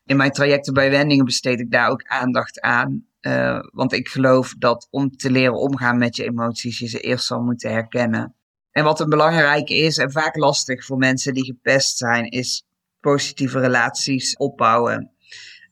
In 0.05 0.17
mijn 0.17 0.33
trajecten 0.33 0.75
bij 0.75 0.91
wendingen 0.91 1.25
besteed 1.25 1.61
ik 1.61 1.71
daar 1.71 1.91
ook 1.91 2.03
aandacht 2.03 2.61
aan. 2.61 3.13
Uh, 3.27 3.59
want 3.73 3.93
ik 3.93 4.09
geloof 4.09 4.55
dat 4.59 4.89
om 4.91 5.17
te 5.17 5.31
leren 5.31 5.59
omgaan 5.59 5.99
met 5.99 6.17
je 6.17 6.25
emoties, 6.25 6.79
je 6.79 6.89
ze 6.89 7.01
eerst 7.01 7.27
zal 7.27 7.41
moeten 7.41 7.71
herkennen. 7.71 8.35
En 8.71 8.85
wat 8.85 9.01
een 9.01 9.09
belangrijk 9.09 9.69
is 9.69 9.99
en 9.99 10.13
vaak 10.13 10.37
lastig 10.37 10.85
voor 10.85 10.97
mensen 10.97 11.35
die 11.35 11.45
gepest 11.45 11.97
zijn, 11.97 12.31
is 12.31 12.67
positieve 13.01 13.61
relaties 13.61 14.37
opbouwen. 14.37 15.11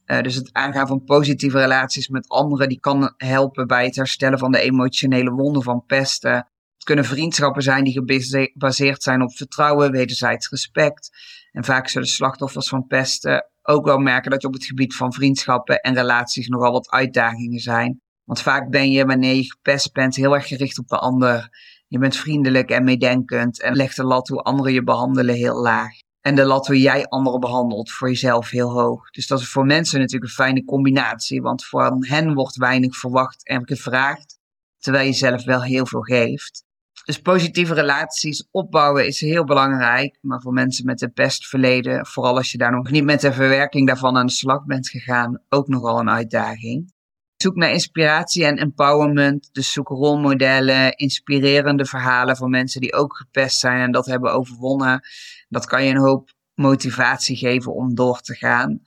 Uh, 0.06 0.20
dus 0.20 0.34
het 0.34 0.52
aangaan 0.52 0.86
van 0.86 1.04
positieve 1.04 1.58
relaties 1.58 2.08
met 2.08 2.28
anderen, 2.28 2.68
die 2.68 2.80
kan 2.80 3.14
helpen 3.16 3.66
bij 3.66 3.84
het 3.84 3.96
herstellen 3.96 4.38
van 4.38 4.52
de 4.52 4.60
emotionele 4.60 5.30
wonden 5.30 5.62
van 5.62 5.84
pesten. 5.86 6.34
Het 6.74 6.84
kunnen 6.84 7.04
vriendschappen 7.04 7.62
zijn 7.62 7.84
die 7.84 7.92
gebaseerd 7.92 9.02
zijn 9.02 9.22
op 9.22 9.36
vertrouwen, 9.36 9.90
wederzijds 9.90 10.48
respect. 10.48 11.10
En 11.52 11.64
vaak 11.64 11.88
zullen 11.88 12.08
slachtoffers 12.08 12.68
van 12.68 12.86
pesten 12.86 13.46
ook 13.62 13.84
wel 13.84 13.98
merken 13.98 14.30
dat 14.30 14.42
je 14.42 14.48
op 14.48 14.54
het 14.54 14.64
gebied 14.64 14.96
van 14.96 15.12
vriendschappen 15.12 15.80
en 15.80 15.94
relaties 15.94 16.48
nogal 16.48 16.72
wat 16.72 16.90
uitdagingen 16.90 17.60
zijn. 17.60 18.00
Want 18.24 18.40
vaak 18.40 18.70
ben 18.70 18.90
je, 18.90 19.06
wanneer 19.06 19.34
je 19.34 19.50
gepest 19.50 19.92
bent, 19.92 20.16
heel 20.16 20.34
erg 20.34 20.46
gericht 20.46 20.78
op 20.78 20.88
de 20.88 20.98
ander. 20.98 21.48
Je 21.86 21.98
bent 21.98 22.16
vriendelijk 22.16 22.70
en 22.70 22.84
meedenkend 22.84 23.62
en 23.62 23.76
legt 23.76 23.96
de 23.96 24.04
lat 24.04 24.28
hoe 24.28 24.42
anderen 24.42 24.72
je 24.72 24.82
behandelen 24.82 25.34
heel 25.34 25.60
laag. 25.60 25.90
En 26.20 26.34
de 26.34 26.44
lat 26.44 26.66
hoe 26.66 26.80
jij 26.80 27.06
anderen 27.06 27.40
behandelt 27.40 27.90
voor 27.90 28.08
jezelf 28.08 28.50
heel 28.50 28.70
hoog. 28.70 29.10
Dus 29.10 29.26
dat 29.26 29.40
is 29.40 29.48
voor 29.48 29.66
mensen 29.66 29.98
natuurlijk 29.98 30.30
een 30.30 30.44
fijne 30.44 30.64
combinatie. 30.64 31.42
Want 31.42 31.66
van 31.66 32.04
hen 32.06 32.34
wordt 32.34 32.56
weinig 32.56 32.96
verwacht 32.96 33.46
en 33.46 33.66
gevraagd. 33.66 34.38
Terwijl 34.78 35.06
je 35.06 35.12
zelf 35.12 35.44
wel 35.44 35.62
heel 35.62 35.86
veel 35.86 36.00
geeft. 36.00 36.64
Dus 37.04 37.18
positieve 37.18 37.74
relaties 37.74 38.48
opbouwen 38.50 39.06
is 39.06 39.20
heel 39.20 39.44
belangrijk. 39.44 40.18
Maar 40.20 40.40
voor 40.40 40.52
mensen 40.52 40.84
met 40.84 41.02
een 41.02 41.12
pestverleden, 41.12 42.06
vooral 42.06 42.36
als 42.36 42.52
je 42.52 42.58
daar 42.58 42.72
nog 42.72 42.90
niet 42.90 43.04
met 43.04 43.20
de 43.20 43.32
verwerking 43.32 43.86
daarvan 43.86 44.16
aan 44.16 44.26
de 44.26 44.32
slag 44.32 44.64
bent 44.64 44.88
gegaan, 44.88 45.42
ook 45.48 45.68
nogal 45.68 46.00
een 46.00 46.10
uitdaging. 46.10 46.92
Zoek 47.36 47.56
naar 47.56 47.70
inspiratie 47.70 48.44
en 48.44 48.56
empowerment. 48.56 49.48
Dus 49.52 49.72
zoek 49.72 49.88
rolmodellen, 49.88 50.96
inspirerende 50.96 51.84
verhalen 51.84 52.36
van 52.36 52.50
mensen 52.50 52.80
die 52.80 52.94
ook 52.94 53.16
gepest 53.16 53.58
zijn 53.58 53.80
en 53.80 53.92
dat 53.92 54.06
hebben 54.06 54.32
overwonnen. 54.32 55.00
Dat 55.48 55.66
kan 55.66 55.84
je 55.84 55.90
een 55.90 56.00
hoop 56.00 56.30
motivatie 56.54 57.36
geven 57.36 57.74
om 57.74 57.94
door 57.94 58.20
te 58.20 58.34
gaan. 58.34 58.80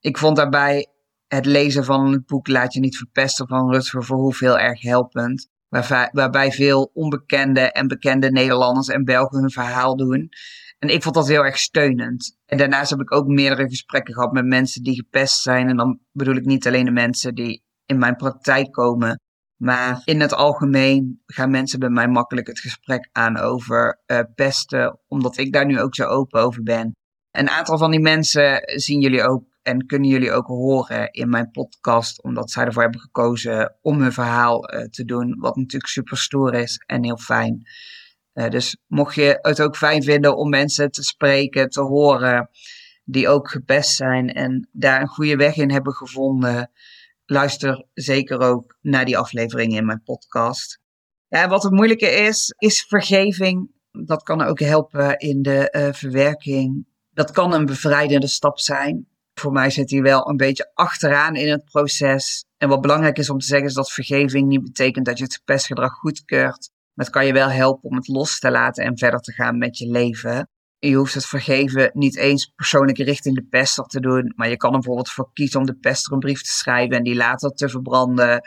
Ik 0.00 0.18
vond 0.18 0.36
daarbij 0.36 0.86
het 1.26 1.46
lezen 1.46 1.84
van 1.84 2.12
het 2.12 2.26
boek 2.26 2.48
Laat 2.48 2.74
je 2.74 2.80
niet 2.80 2.96
verpesten 2.96 3.48
van 3.48 3.72
Rutger 3.72 4.04
Verhoef 4.04 4.38
heel 4.38 4.58
erg 4.58 4.82
helpend. 4.82 5.48
Waarbij 6.12 6.52
veel 6.52 6.90
onbekende 6.94 7.60
en 7.60 7.86
bekende 7.86 8.30
Nederlanders 8.30 8.88
en 8.88 9.04
Belgen 9.04 9.38
hun 9.40 9.50
verhaal 9.50 9.96
doen. 9.96 10.28
En 10.78 10.88
ik 10.88 11.02
vond 11.02 11.14
dat 11.14 11.28
heel 11.28 11.44
erg 11.44 11.58
steunend. 11.58 12.38
En 12.46 12.58
daarnaast 12.58 12.90
heb 12.90 13.00
ik 13.00 13.12
ook 13.12 13.26
meerdere 13.26 13.68
gesprekken 13.68 14.14
gehad 14.14 14.32
met 14.32 14.46
mensen 14.46 14.82
die 14.82 14.94
gepest 14.94 15.40
zijn. 15.40 15.68
En 15.68 15.76
dan 15.76 16.00
bedoel 16.12 16.34
ik 16.34 16.44
niet 16.44 16.66
alleen 16.66 16.84
de 16.84 16.90
mensen 16.90 17.34
die 17.34 17.62
in 17.86 17.98
mijn 17.98 18.16
praktijk 18.16 18.72
komen. 18.72 19.20
Maar 19.56 20.02
in 20.04 20.20
het 20.20 20.34
algemeen 20.34 21.22
gaan 21.26 21.50
mensen 21.50 21.78
bij 21.78 21.88
mij 21.88 22.08
makkelijk 22.08 22.46
het 22.46 22.60
gesprek 22.60 23.08
aan 23.12 23.36
over 23.36 24.02
uh, 24.06 24.20
pesten, 24.34 25.00
omdat 25.06 25.38
ik 25.38 25.52
daar 25.52 25.66
nu 25.66 25.80
ook 25.80 25.94
zo 25.94 26.04
open 26.04 26.40
over 26.40 26.62
ben. 26.62 26.92
Een 27.30 27.50
aantal 27.50 27.78
van 27.78 27.90
die 27.90 28.00
mensen 28.00 28.62
zien 28.80 29.00
jullie 29.00 29.22
ook 29.22 29.44
en 29.64 29.86
kunnen 29.86 30.08
jullie 30.08 30.32
ook 30.32 30.46
horen 30.46 31.10
in 31.10 31.28
mijn 31.28 31.50
podcast, 31.50 32.22
omdat 32.22 32.50
zij 32.50 32.64
ervoor 32.64 32.82
hebben 32.82 33.00
gekozen 33.00 33.76
om 33.80 34.00
hun 34.00 34.12
verhaal 34.12 34.74
uh, 34.74 34.84
te 34.84 35.04
doen, 35.04 35.36
wat 35.38 35.56
natuurlijk 35.56 35.92
super 35.92 36.18
stoer 36.18 36.54
is 36.54 36.82
en 36.86 37.04
heel 37.04 37.18
fijn. 37.18 37.68
Uh, 38.34 38.48
dus 38.48 38.76
mocht 38.86 39.14
je 39.14 39.38
het 39.40 39.62
ook 39.62 39.76
fijn 39.76 40.02
vinden 40.02 40.36
om 40.36 40.48
mensen 40.48 40.90
te 40.90 41.02
spreken, 41.02 41.68
te 41.68 41.80
horen, 41.80 42.50
die 43.04 43.28
ook 43.28 43.50
gepest 43.50 43.96
zijn 43.96 44.28
en 44.32 44.68
daar 44.72 45.00
een 45.00 45.08
goede 45.08 45.36
weg 45.36 45.56
in 45.56 45.70
hebben 45.70 45.92
gevonden, 45.92 46.70
luister 47.26 47.86
zeker 47.94 48.40
ook 48.40 48.76
naar 48.80 49.04
die 49.04 49.18
afleveringen 49.18 49.76
in 49.76 49.86
mijn 49.86 50.02
podcast. 50.02 50.80
Ja, 51.28 51.48
wat 51.48 51.62
het 51.62 51.72
moeilijke 51.72 52.10
is, 52.10 52.54
is 52.58 52.84
vergeving. 52.88 53.70
Dat 53.90 54.22
kan 54.22 54.42
ook 54.42 54.60
helpen 54.60 55.18
in 55.18 55.42
de 55.42 55.74
uh, 55.76 55.92
verwerking. 55.92 56.86
Dat 57.10 57.30
kan 57.30 57.54
een 57.54 57.66
bevrijdende 57.66 58.26
stap 58.26 58.58
zijn. 58.58 59.08
Voor 59.34 59.52
mij 59.52 59.70
zit 59.70 59.90
hij 59.90 60.02
wel 60.02 60.28
een 60.28 60.36
beetje 60.36 60.70
achteraan 60.74 61.36
in 61.36 61.50
het 61.50 61.64
proces. 61.64 62.44
En 62.56 62.68
wat 62.68 62.80
belangrijk 62.80 63.18
is 63.18 63.30
om 63.30 63.38
te 63.38 63.46
zeggen 63.46 63.68
is 63.68 63.74
dat 63.74 63.92
vergeving 63.92 64.48
niet 64.48 64.62
betekent 64.62 65.06
dat 65.06 65.18
je 65.18 65.24
het 65.24 65.40
pestgedrag 65.44 65.92
goedkeurt. 65.92 66.70
Maar 66.94 67.04
het 67.04 67.14
kan 67.14 67.26
je 67.26 67.32
wel 67.32 67.50
helpen 67.50 67.90
om 67.90 67.96
het 67.96 68.08
los 68.08 68.38
te 68.38 68.50
laten 68.50 68.84
en 68.84 68.98
verder 68.98 69.20
te 69.20 69.32
gaan 69.32 69.58
met 69.58 69.78
je 69.78 69.90
leven 69.90 70.48
je 70.88 70.96
hoeft 70.96 71.14
het 71.14 71.26
vergeven 71.26 71.90
niet 71.92 72.16
eens 72.16 72.52
persoonlijk 72.56 72.98
richting 72.98 73.34
de 73.34 73.46
pester 73.50 73.84
te 73.84 74.00
doen. 74.00 74.32
Maar 74.36 74.48
je 74.48 74.56
kan 74.56 74.70
er 74.70 74.78
bijvoorbeeld 74.78 75.10
voor 75.10 75.30
kiezen 75.32 75.60
om 75.60 75.66
de 75.66 75.76
pester 75.76 76.12
een 76.12 76.18
brief 76.18 76.42
te 76.42 76.52
schrijven 76.52 76.96
en 76.96 77.02
die 77.02 77.14
later 77.14 77.50
te 77.50 77.68
verbranden. 77.68 78.40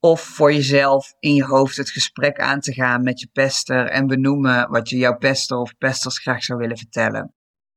Of 0.00 0.20
voor 0.20 0.52
jezelf 0.52 1.14
in 1.18 1.34
je 1.34 1.44
hoofd 1.44 1.76
het 1.76 1.90
gesprek 1.90 2.38
aan 2.38 2.60
te 2.60 2.72
gaan 2.72 3.02
met 3.02 3.20
je 3.20 3.28
pester 3.32 3.86
en 3.86 4.06
benoemen 4.06 4.70
wat 4.70 4.88
je 4.88 4.96
jouw 4.96 5.16
pester 5.16 5.56
of 5.56 5.76
pesters 5.78 6.18
graag 6.18 6.44
zou 6.44 6.58
willen 6.58 6.76
vertellen. 6.76 7.34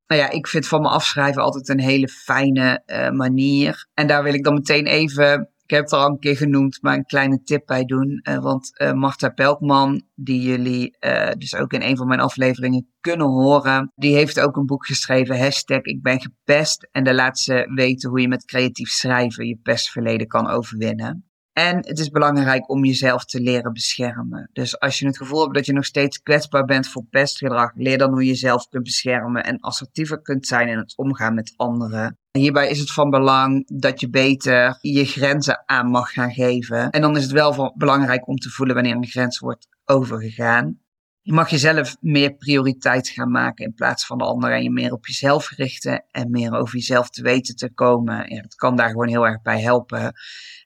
Nou 0.07 0.21
ja, 0.21 0.29
ik 0.29 0.47
vind 0.47 0.67
van 0.67 0.81
me 0.81 0.87
afschrijven 0.87 1.41
altijd 1.41 1.69
een 1.69 1.79
hele 1.79 2.07
fijne 2.07 2.83
uh, 2.85 3.09
manier. 3.09 3.87
En 3.93 4.07
daar 4.07 4.23
wil 4.23 4.33
ik 4.33 4.43
dan 4.43 4.53
meteen 4.53 4.85
even 4.85 5.49
ik 5.65 5.71
heb 5.71 5.83
het 5.83 5.93
al 5.93 6.07
een 6.07 6.19
keer 6.19 6.37
genoemd, 6.37 6.81
maar 6.81 6.95
een 6.95 7.05
kleine 7.05 7.43
tip 7.43 7.65
bij 7.65 7.85
doen. 7.85 8.19
Uh, 8.23 8.37
want 8.37 8.81
uh, 8.81 8.91
Marta 8.91 9.29
Pelkman, 9.29 10.03
die 10.15 10.41
jullie 10.41 10.97
dus 11.37 11.55
ook 11.55 11.73
in 11.73 11.81
een 11.81 11.97
van 11.97 12.07
mijn 12.07 12.19
afleveringen 12.19 12.87
kunnen 13.01 13.27
horen, 13.27 13.91
die 13.95 14.15
heeft 14.15 14.39
ook 14.39 14.55
een 14.55 14.65
boek 14.65 14.85
geschreven, 14.85 15.39
hashtag 15.39 15.81
ik 15.81 16.01
ben 16.01 16.21
gepest. 16.21 16.87
En 16.91 17.03
daar 17.03 17.13
laat 17.13 17.39
ze 17.39 17.71
weten 17.73 18.09
hoe 18.09 18.21
je 18.21 18.27
met 18.27 18.45
creatief 18.45 18.89
schrijven 18.89 19.47
je 19.47 19.59
pestverleden 19.63 20.27
kan 20.27 20.47
overwinnen. 20.47 21.29
En 21.57 21.75
het 21.75 21.99
is 21.99 22.09
belangrijk 22.09 22.69
om 22.69 22.85
jezelf 22.85 23.25
te 23.25 23.41
leren 23.41 23.73
beschermen. 23.73 24.49
Dus 24.53 24.79
als 24.79 24.99
je 24.99 25.05
het 25.05 25.17
gevoel 25.17 25.41
hebt 25.41 25.53
dat 25.53 25.65
je 25.65 25.73
nog 25.73 25.85
steeds 25.85 26.21
kwetsbaar 26.21 26.65
bent 26.65 26.87
voor 26.87 27.03
pestgedrag, 27.09 27.71
leer 27.75 27.97
dan 27.97 28.11
hoe 28.11 28.21
je 28.21 28.27
jezelf 28.27 28.67
kunt 28.69 28.83
beschermen 28.83 29.43
en 29.43 29.59
assertiever 29.59 30.21
kunt 30.21 30.47
zijn 30.47 30.67
in 30.67 30.77
het 30.77 30.93
omgaan 30.97 31.33
met 31.33 31.53
anderen. 31.55 32.17
Hierbij 32.31 32.69
is 32.69 32.79
het 32.79 32.91
van 32.91 33.09
belang 33.09 33.67
dat 33.79 33.99
je 33.99 34.09
beter 34.09 34.77
je 34.81 35.05
grenzen 35.05 35.63
aan 35.65 35.89
mag 35.89 36.13
gaan 36.13 36.31
geven. 36.31 36.89
En 36.89 37.01
dan 37.01 37.17
is 37.17 37.23
het 37.23 37.31
wel 37.31 37.73
belangrijk 37.77 38.27
om 38.27 38.37
te 38.37 38.49
voelen 38.49 38.75
wanneer 38.75 38.95
een 38.95 39.07
grens 39.07 39.39
wordt 39.39 39.67
overgegaan. 39.85 40.79
Je 41.21 41.33
mag 41.33 41.49
jezelf 41.49 41.95
meer 41.99 42.33
prioriteit 42.33 43.09
gaan 43.09 43.31
maken 43.31 43.65
in 43.65 43.73
plaats 43.73 44.05
van 44.05 44.17
de 44.17 44.23
ander 44.23 44.51
en 44.51 44.63
je 44.63 44.71
meer 44.71 44.91
op 44.91 45.07
jezelf 45.07 45.49
richten 45.49 46.05
en 46.11 46.31
meer 46.31 46.53
over 46.53 46.75
jezelf 46.75 47.09
te 47.09 47.21
weten 47.21 47.55
te 47.55 47.73
komen. 47.73 48.35
Ja, 48.35 48.41
dat 48.41 48.55
kan 48.55 48.75
daar 48.75 48.89
gewoon 48.89 49.07
heel 49.07 49.25
erg 49.25 49.41
bij 49.41 49.61
helpen. 49.61 50.13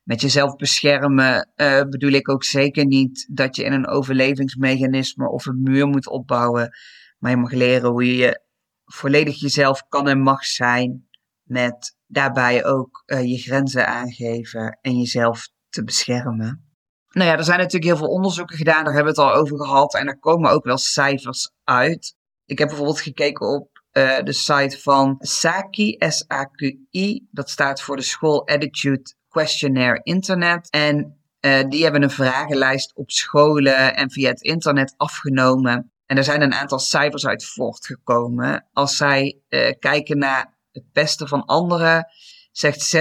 Met 0.09 0.21
jezelf 0.21 0.55
beschermen 0.55 1.51
uh, 1.55 1.81
bedoel 1.81 2.11
ik 2.11 2.29
ook 2.29 2.43
zeker 2.43 2.85
niet 2.85 3.27
dat 3.31 3.55
je 3.55 3.63
in 3.63 3.73
een 3.73 3.87
overlevingsmechanisme 3.87 5.29
of 5.29 5.45
een 5.45 5.61
muur 5.61 5.87
moet 5.87 6.07
opbouwen. 6.07 6.69
Maar 7.17 7.31
je 7.31 7.37
mag 7.37 7.51
leren 7.51 7.89
hoe 7.89 8.15
je 8.15 8.41
volledig 8.85 9.39
jezelf 9.39 9.87
kan 9.87 10.07
en 10.07 10.21
mag 10.21 10.45
zijn. 10.45 11.07
Met 11.43 11.97
daarbij 12.07 12.65
ook 12.65 13.03
uh, 13.05 13.23
je 13.23 13.37
grenzen 13.37 13.87
aangeven 13.87 14.79
en 14.81 14.97
jezelf 14.97 15.49
te 15.69 15.83
beschermen. 15.83 16.73
Nou 17.09 17.29
ja, 17.29 17.37
er 17.37 17.43
zijn 17.43 17.57
natuurlijk 17.57 17.85
heel 17.85 17.97
veel 17.97 18.13
onderzoeken 18.13 18.57
gedaan, 18.57 18.83
daar 18.83 18.93
hebben 18.93 19.15
we 19.15 19.21
het 19.21 19.31
al 19.31 19.39
over 19.39 19.57
gehad. 19.57 19.95
En 19.95 20.07
er 20.07 20.19
komen 20.19 20.51
ook 20.51 20.63
wel 20.63 20.77
cijfers 20.77 21.51
uit. 21.63 22.15
Ik 22.45 22.59
heb 22.59 22.67
bijvoorbeeld 22.67 23.01
gekeken 23.01 23.47
op 23.47 23.83
uh, 23.91 24.19
de 24.23 24.33
site 24.33 24.79
van 24.81 25.15
SAQI, 25.19 25.95
S-A-Q-I. 25.97 27.27
Dat 27.31 27.49
staat 27.49 27.81
voor 27.81 27.95
de 27.95 28.01
School 28.01 28.47
Attitude 28.47 29.17
Questionnaire 29.39 29.99
Internet. 30.03 30.69
En 30.69 31.17
uh, 31.41 31.63
die 31.69 31.83
hebben 31.83 32.03
een 32.03 32.09
vragenlijst 32.09 32.95
op 32.95 33.11
scholen 33.11 33.95
en 33.95 34.11
via 34.11 34.29
het 34.29 34.41
internet 34.41 34.93
afgenomen. 34.97 35.91
En 36.05 36.17
er 36.17 36.23
zijn 36.23 36.41
een 36.41 36.53
aantal 36.53 36.79
cijfers 36.79 37.25
uit 37.25 37.45
voortgekomen. 37.45 38.65
Als 38.73 38.97
zij 38.97 39.39
uh, 39.49 39.71
kijken 39.79 40.17
naar 40.17 40.53
het 40.71 40.83
pesten 40.91 41.27
van 41.27 41.45
anderen, 41.45 42.07
zegt 42.51 42.95
76% 42.95 42.99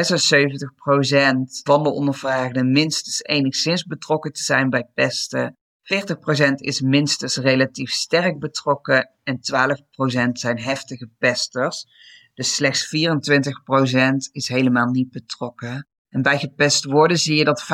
van 1.63 1.83
de 1.83 1.91
ondervraagden 1.91 2.71
minstens 2.71 3.23
enigszins 3.23 3.85
betrokken 3.85 4.33
te 4.33 4.43
zijn 4.43 4.71
bij 4.71 4.89
pesten. 4.95 5.57
40% 5.83 6.53
is 6.55 6.81
minstens 6.81 7.37
relatief 7.37 7.91
sterk 7.91 8.39
betrokken 8.39 9.11
en 9.25 9.37
12% 9.37 9.41
zijn 10.33 10.59
heftige 10.59 11.09
pesters. 11.19 11.87
Dus 12.35 12.55
slechts 12.55 12.87
24% 12.87 12.91
is 14.33 14.49
helemaal 14.49 14.91
niet 14.91 15.11
betrokken. 15.11 15.87
En 16.09 16.23
bij 16.23 16.39
gepest 16.39 16.85
worden 16.85 17.19
zie 17.19 17.37
je 17.37 17.45
dat 17.45 17.63
65% 17.63 17.67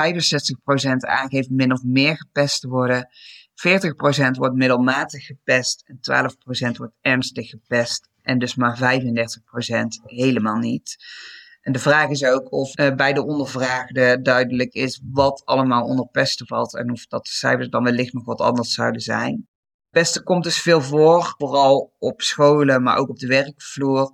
aangeeft 0.96 1.50
min 1.50 1.72
of 1.72 1.82
meer 1.82 2.16
gepest 2.16 2.60
te 2.60 2.68
worden. 2.68 3.08
40% 3.54 4.30
wordt 4.30 4.54
middelmatig 4.54 5.26
gepest 5.26 5.82
en 5.86 5.98
12% 6.72 6.76
wordt 6.76 6.94
ernstig 7.00 7.48
gepest. 7.48 8.08
En 8.22 8.38
dus 8.38 8.54
maar 8.54 8.78
35% 8.78 8.80
helemaal 10.04 10.56
niet. 10.56 10.96
En 11.60 11.72
de 11.72 11.78
vraag 11.78 12.08
is 12.08 12.24
ook 12.24 12.52
of 12.52 12.78
uh, 12.78 12.94
bij 12.94 13.12
de 13.12 13.24
ondervraagden 13.24 14.22
duidelijk 14.22 14.72
is 14.72 15.00
wat 15.10 15.42
allemaal 15.44 15.84
onder 15.84 16.06
pesten 16.06 16.46
valt 16.46 16.76
en 16.76 16.90
of 16.90 17.06
dat 17.06 17.24
de 17.24 17.30
cijfers 17.30 17.68
dan 17.68 17.84
wellicht 17.84 18.12
nog 18.12 18.24
wat 18.24 18.40
anders 18.40 18.74
zouden 18.74 19.00
zijn. 19.00 19.48
Pesten 19.90 20.22
komt 20.22 20.44
dus 20.44 20.58
veel 20.60 20.80
voor, 20.80 21.34
vooral 21.38 21.94
op 21.98 22.22
scholen, 22.22 22.82
maar 22.82 22.96
ook 22.96 23.08
op 23.08 23.18
de 23.18 23.26
werkvloer. 23.26 24.10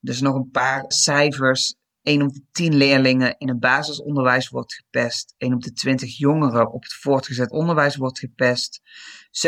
Dus 0.00 0.20
nog 0.20 0.34
een 0.34 0.50
paar 0.50 0.84
cijfers. 0.88 1.76
1 2.02 2.22
op 2.22 2.32
de 2.32 2.42
10 2.52 2.74
leerlingen 2.74 3.38
in 3.38 3.48
het 3.48 3.60
basisonderwijs 3.60 4.48
wordt 4.48 4.74
gepest. 4.74 5.34
1 5.38 5.54
op 5.54 5.62
de 5.62 5.72
20 5.72 6.18
jongeren 6.18 6.72
op 6.72 6.82
het 6.82 6.94
voortgezet 6.94 7.50
onderwijs 7.50 7.96
wordt 7.96 8.18
gepest. 8.18 8.80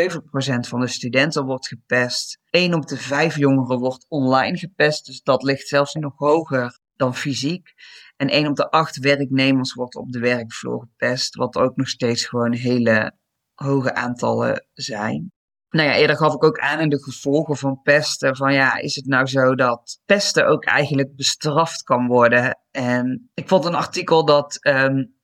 7% 0.01 0.67
van 0.67 0.79
de 0.79 0.87
studenten 0.87 1.45
wordt 1.45 1.67
gepest. 1.67 2.39
1 2.49 2.73
op 2.73 2.87
de 2.87 2.97
5 2.97 3.37
jongeren 3.37 3.79
wordt 3.79 4.05
online 4.07 4.57
gepest. 4.57 5.05
Dus 5.05 5.21
dat 5.21 5.43
ligt 5.43 5.67
zelfs 5.67 5.93
nog 5.93 6.13
hoger 6.17 6.79
dan 6.95 7.15
fysiek. 7.15 7.73
En 8.17 8.29
1 8.29 8.47
op 8.47 8.55
de 8.55 8.69
8 8.69 8.97
werknemers 8.97 9.73
wordt 9.73 9.95
op 9.95 10.11
de 10.11 10.19
werkvloer 10.19 10.79
gepest. 10.79 11.35
Wat 11.35 11.55
ook 11.55 11.75
nog 11.75 11.87
steeds 11.87 12.25
gewoon 12.25 12.53
hele 12.53 13.13
hoge 13.53 13.93
aantallen 13.93 14.65
zijn. 14.73 15.33
Nou 15.75 15.89
ja, 15.89 15.95
eerder 15.95 16.17
gaf 16.17 16.33
ik 16.33 16.43
ook 16.43 16.59
aan 16.59 16.79
in 16.79 16.89
de 16.89 17.03
gevolgen 17.03 17.57
van 17.57 17.81
pesten. 17.81 18.35
Van 18.35 18.53
ja, 18.53 18.77
is 18.77 18.95
het 18.95 19.05
nou 19.05 19.25
zo 19.25 19.55
dat 19.55 20.01
pesten 20.05 20.47
ook 20.47 20.65
eigenlijk 20.65 21.15
bestraft 21.15 21.83
kan 21.83 22.07
worden? 22.07 22.59
En 22.71 23.29
ik 23.33 23.47
vond 23.47 23.65
een 23.65 23.75
artikel 23.75 24.25
dat 24.25 24.57
um, 24.67 25.15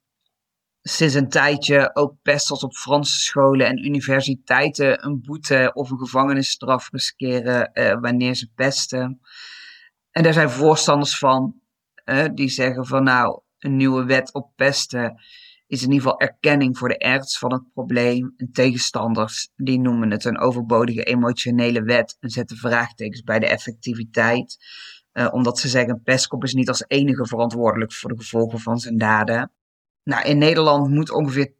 sinds 0.81 1.13
een 1.13 1.29
tijdje 1.29 1.95
ook 1.95 2.15
pesters 2.21 2.63
op 2.63 2.73
Franse 2.73 3.19
scholen 3.19 3.67
en 3.67 3.85
universiteiten 3.85 5.05
een 5.05 5.21
boete 5.21 5.71
of 5.73 5.89
een 5.89 5.99
gevangenisstraf 5.99 6.89
riskeren 6.91 7.69
uh, 7.73 7.99
wanneer 7.99 8.35
ze 8.35 8.51
pesten. 8.55 9.21
En 10.11 10.23
daar 10.23 10.33
zijn 10.33 10.49
voorstanders 10.49 11.17
van 11.17 11.55
uh, 12.05 12.25
die 12.33 12.49
zeggen 12.49 12.85
van 12.85 13.03
nou, 13.03 13.41
een 13.59 13.75
nieuwe 13.75 14.05
wet 14.05 14.33
op 14.33 14.51
pesten 14.55 15.21
is 15.71 15.83
in 15.83 15.91
ieder 15.91 16.01
geval 16.01 16.19
erkenning 16.19 16.77
voor 16.77 16.89
de 16.89 16.97
ernst 16.97 17.37
van 17.37 17.53
het 17.53 17.73
probleem. 17.73 18.33
En 18.37 18.51
tegenstanders 18.51 19.49
die 19.55 19.79
noemen 19.79 20.11
het 20.11 20.25
een 20.25 20.39
overbodige 20.39 21.03
emotionele 21.03 21.83
wet 21.83 22.17
en 22.19 22.29
zetten 22.29 22.57
vraagtekens 22.57 23.21
bij 23.21 23.39
de 23.39 23.47
effectiviteit. 23.47 24.57
Uh, 25.13 25.27
omdat 25.31 25.59
ze 25.59 25.67
zeggen, 25.67 26.01
pestkop 26.03 26.43
is 26.43 26.53
niet 26.53 26.67
als 26.67 26.85
enige 26.87 27.25
verantwoordelijk 27.25 27.93
voor 27.93 28.09
de 28.09 28.17
gevolgen 28.17 28.59
van 28.59 28.77
zijn 28.77 28.97
daden. 28.97 29.51
Nou, 30.03 30.25
in 30.27 30.37
Nederland 30.37 30.89
moet 30.89 31.11
ongeveer 31.11 31.47
10% 31.47 31.53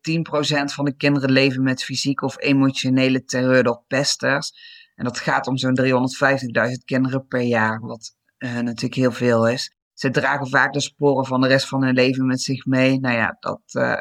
van 0.74 0.86
de 0.86 0.96
kinderen 0.96 1.32
leven 1.32 1.64
met 1.64 1.84
fysieke 1.84 2.26
of 2.26 2.40
emotionele 2.40 3.24
terreur 3.24 3.64
door 3.64 3.84
pesters. 3.88 4.52
En 4.96 5.04
dat 5.04 5.20
gaat 5.20 5.48
om 5.48 5.58
zo'n 5.58 5.80
350.000 5.82 6.74
kinderen 6.86 7.28
per 7.28 7.42
jaar, 7.42 7.80
wat 7.80 8.16
uh, 8.38 8.54
natuurlijk 8.54 8.96
heel 8.96 9.12
veel 9.12 9.48
is. 9.48 9.76
Ze 10.02 10.10
dragen 10.10 10.48
vaak 10.48 10.74
de 10.74 10.80
sporen 10.80 11.26
van 11.26 11.42
de 11.42 11.48
rest 11.48 11.68
van 11.68 11.84
hun 11.84 11.94
leven 11.94 12.26
met 12.26 12.42
zich 12.42 12.66
mee. 12.66 13.00
Nou 13.00 13.16
ja, 13.16 13.38
dat 13.40 13.62
uh, 13.72 13.98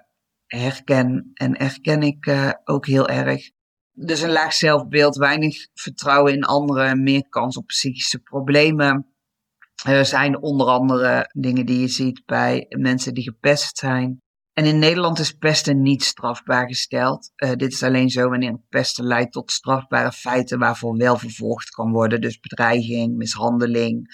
herken 0.46 1.30
en 1.34 1.56
erken 1.56 2.02
ik 2.02 2.26
uh, 2.26 2.50
ook 2.64 2.86
heel 2.86 3.08
erg. 3.08 3.50
Dus 3.92 4.20
een 4.20 4.30
laag 4.30 4.52
zelfbeeld, 4.52 5.16
weinig 5.16 5.68
vertrouwen 5.74 6.32
in 6.32 6.44
anderen, 6.44 7.02
meer 7.02 7.28
kans 7.28 7.56
op 7.56 7.66
psychische 7.66 8.18
problemen. 8.18 9.14
Er 9.84 10.04
zijn 10.04 10.42
onder 10.42 10.66
andere 10.66 11.30
dingen 11.32 11.66
die 11.66 11.80
je 11.80 11.88
ziet 11.88 12.22
bij 12.26 12.66
mensen 12.68 13.14
die 13.14 13.24
gepest 13.24 13.78
zijn. 13.78 14.22
En 14.60 14.66
in 14.66 14.78
Nederland 14.78 15.18
is 15.18 15.32
pesten 15.32 15.82
niet 15.82 16.02
strafbaar 16.02 16.66
gesteld. 16.66 17.32
Uh, 17.36 17.50
dit 17.52 17.72
is 17.72 17.82
alleen 17.82 18.10
zo 18.10 18.28
wanneer 18.28 18.60
pesten 18.68 19.04
leidt 19.04 19.32
tot 19.32 19.50
strafbare 19.50 20.12
feiten 20.12 20.58
waarvoor 20.58 20.96
wel 20.96 21.16
vervolgd 21.16 21.70
kan 21.70 21.92
worden. 21.92 22.20
Dus 22.20 22.40
bedreiging, 22.40 23.16
mishandeling, 23.16 24.08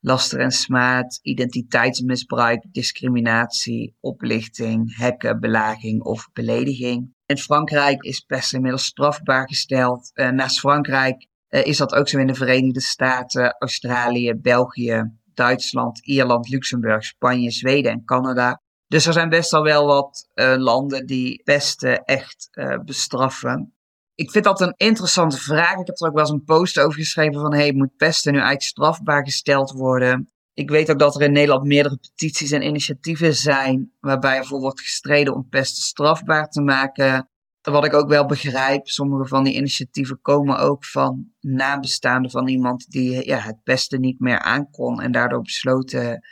laster 0.00 0.40
en 0.40 0.50
smaad, 0.50 1.18
identiteitsmisbruik, 1.22 2.64
discriminatie, 2.72 3.96
oplichting, 4.00 4.96
hekken, 4.96 5.40
belaging 5.40 6.02
of 6.02 6.28
belediging. 6.32 7.14
In 7.26 7.38
Frankrijk 7.38 8.02
is 8.02 8.20
pesten 8.20 8.56
inmiddels 8.56 8.84
strafbaar 8.84 9.48
gesteld. 9.48 10.10
Uh, 10.14 10.28
naast 10.28 10.58
Frankrijk 10.58 11.26
uh, 11.48 11.66
is 11.66 11.76
dat 11.76 11.94
ook 11.94 12.08
zo 12.08 12.18
in 12.18 12.26
de 12.26 12.34
Verenigde 12.34 12.80
Staten, 12.80 13.56
Australië, 13.58 14.34
België, 14.34 15.10
Duitsland, 15.34 16.06
Ierland, 16.06 16.48
Luxemburg, 16.48 17.04
Spanje, 17.04 17.50
Zweden 17.50 17.92
en 17.92 18.04
Canada. 18.04 18.61
Dus 18.92 19.06
er 19.06 19.12
zijn 19.12 19.28
best 19.28 19.52
al 19.52 19.62
wel 19.62 19.86
wat 19.86 20.28
uh, 20.34 20.54
landen 20.56 21.06
die 21.06 21.42
pesten 21.44 22.04
echt 22.04 22.48
uh, 22.52 22.78
bestraffen. 22.84 23.74
Ik 24.14 24.30
vind 24.30 24.44
dat 24.44 24.60
een 24.60 24.74
interessante 24.76 25.38
vraag. 25.38 25.78
Ik 25.78 25.86
heb 25.86 26.00
er 26.00 26.06
ook 26.06 26.14
wel 26.14 26.22
eens 26.22 26.32
een 26.32 26.44
post 26.44 26.78
over 26.78 26.98
geschreven 26.98 27.40
van... 27.40 27.54
hey, 27.54 27.72
moet 27.72 27.96
pesten 27.96 28.32
nu 28.32 28.38
eigenlijk 28.38 28.68
strafbaar 28.68 29.24
gesteld 29.24 29.70
worden? 29.70 30.32
Ik 30.54 30.70
weet 30.70 30.90
ook 30.90 30.98
dat 30.98 31.14
er 31.14 31.22
in 31.22 31.32
Nederland 31.32 31.64
meerdere 31.64 31.96
petities 31.96 32.50
en 32.50 32.62
initiatieven 32.62 33.34
zijn... 33.34 33.92
waarbij 34.00 34.36
ervoor 34.36 34.60
wordt 34.60 34.80
gestreden 34.80 35.34
om 35.34 35.48
pesten 35.48 35.82
strafbaar 35.82 36.48
te 36.48 36.62
maken. 36.62 37.28
Wat 37.62 37.84
ik 37.84 37.94
ook 37.94 38.08
wel 38.08 38.26
begrijp, 38.26 38.88
sommige 38.88 39.28
van 39.28 39.44
die 39.44 39.54
initiatieven 39.54 40.20
komen 40.20 40.58
ook 40.58 40.84
van 40.84 41.32
nabestaanden 41.40 42.30
van 42.30 42.48
iemand... 42.48 42.90
die 42.90 43.26
ja, 43.26 43.38
het 43.38 43.62
pesten 43.62 44.00
niet 44.00 44.20
meer 44.20 44.38
aankon 44.38 45.00
en 45.00 45.12
daardoor 45.12 45.42
besloten 45.42 46.22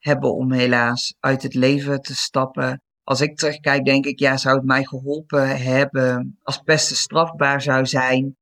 hebben 0.00 0.34
om 0.34 0.52
helaas 0.52 1.16
uit 1.20 1.42
het 1.42 1.54
leven 1.54 2.00
te 2.00 2.16
stappen. 2.16 2.82
Als 3.04 3.20
ik 3.20 3.36
terugkijk, 3.36 3.84
denk 3.84 4.06
ik, 4.06 4.18
ja, 4.18 4.36
zou 4.36 4.56
het 4.56 4.64
mij 4.64 4.84
geholpen 4.84 5.62
hebben 5.62 6.38
als 6.42 6.58
pesten 6.58 6.96
strafbaar 6.96 7.62
zou 7.62 7.86
zijn? 7.86 8.36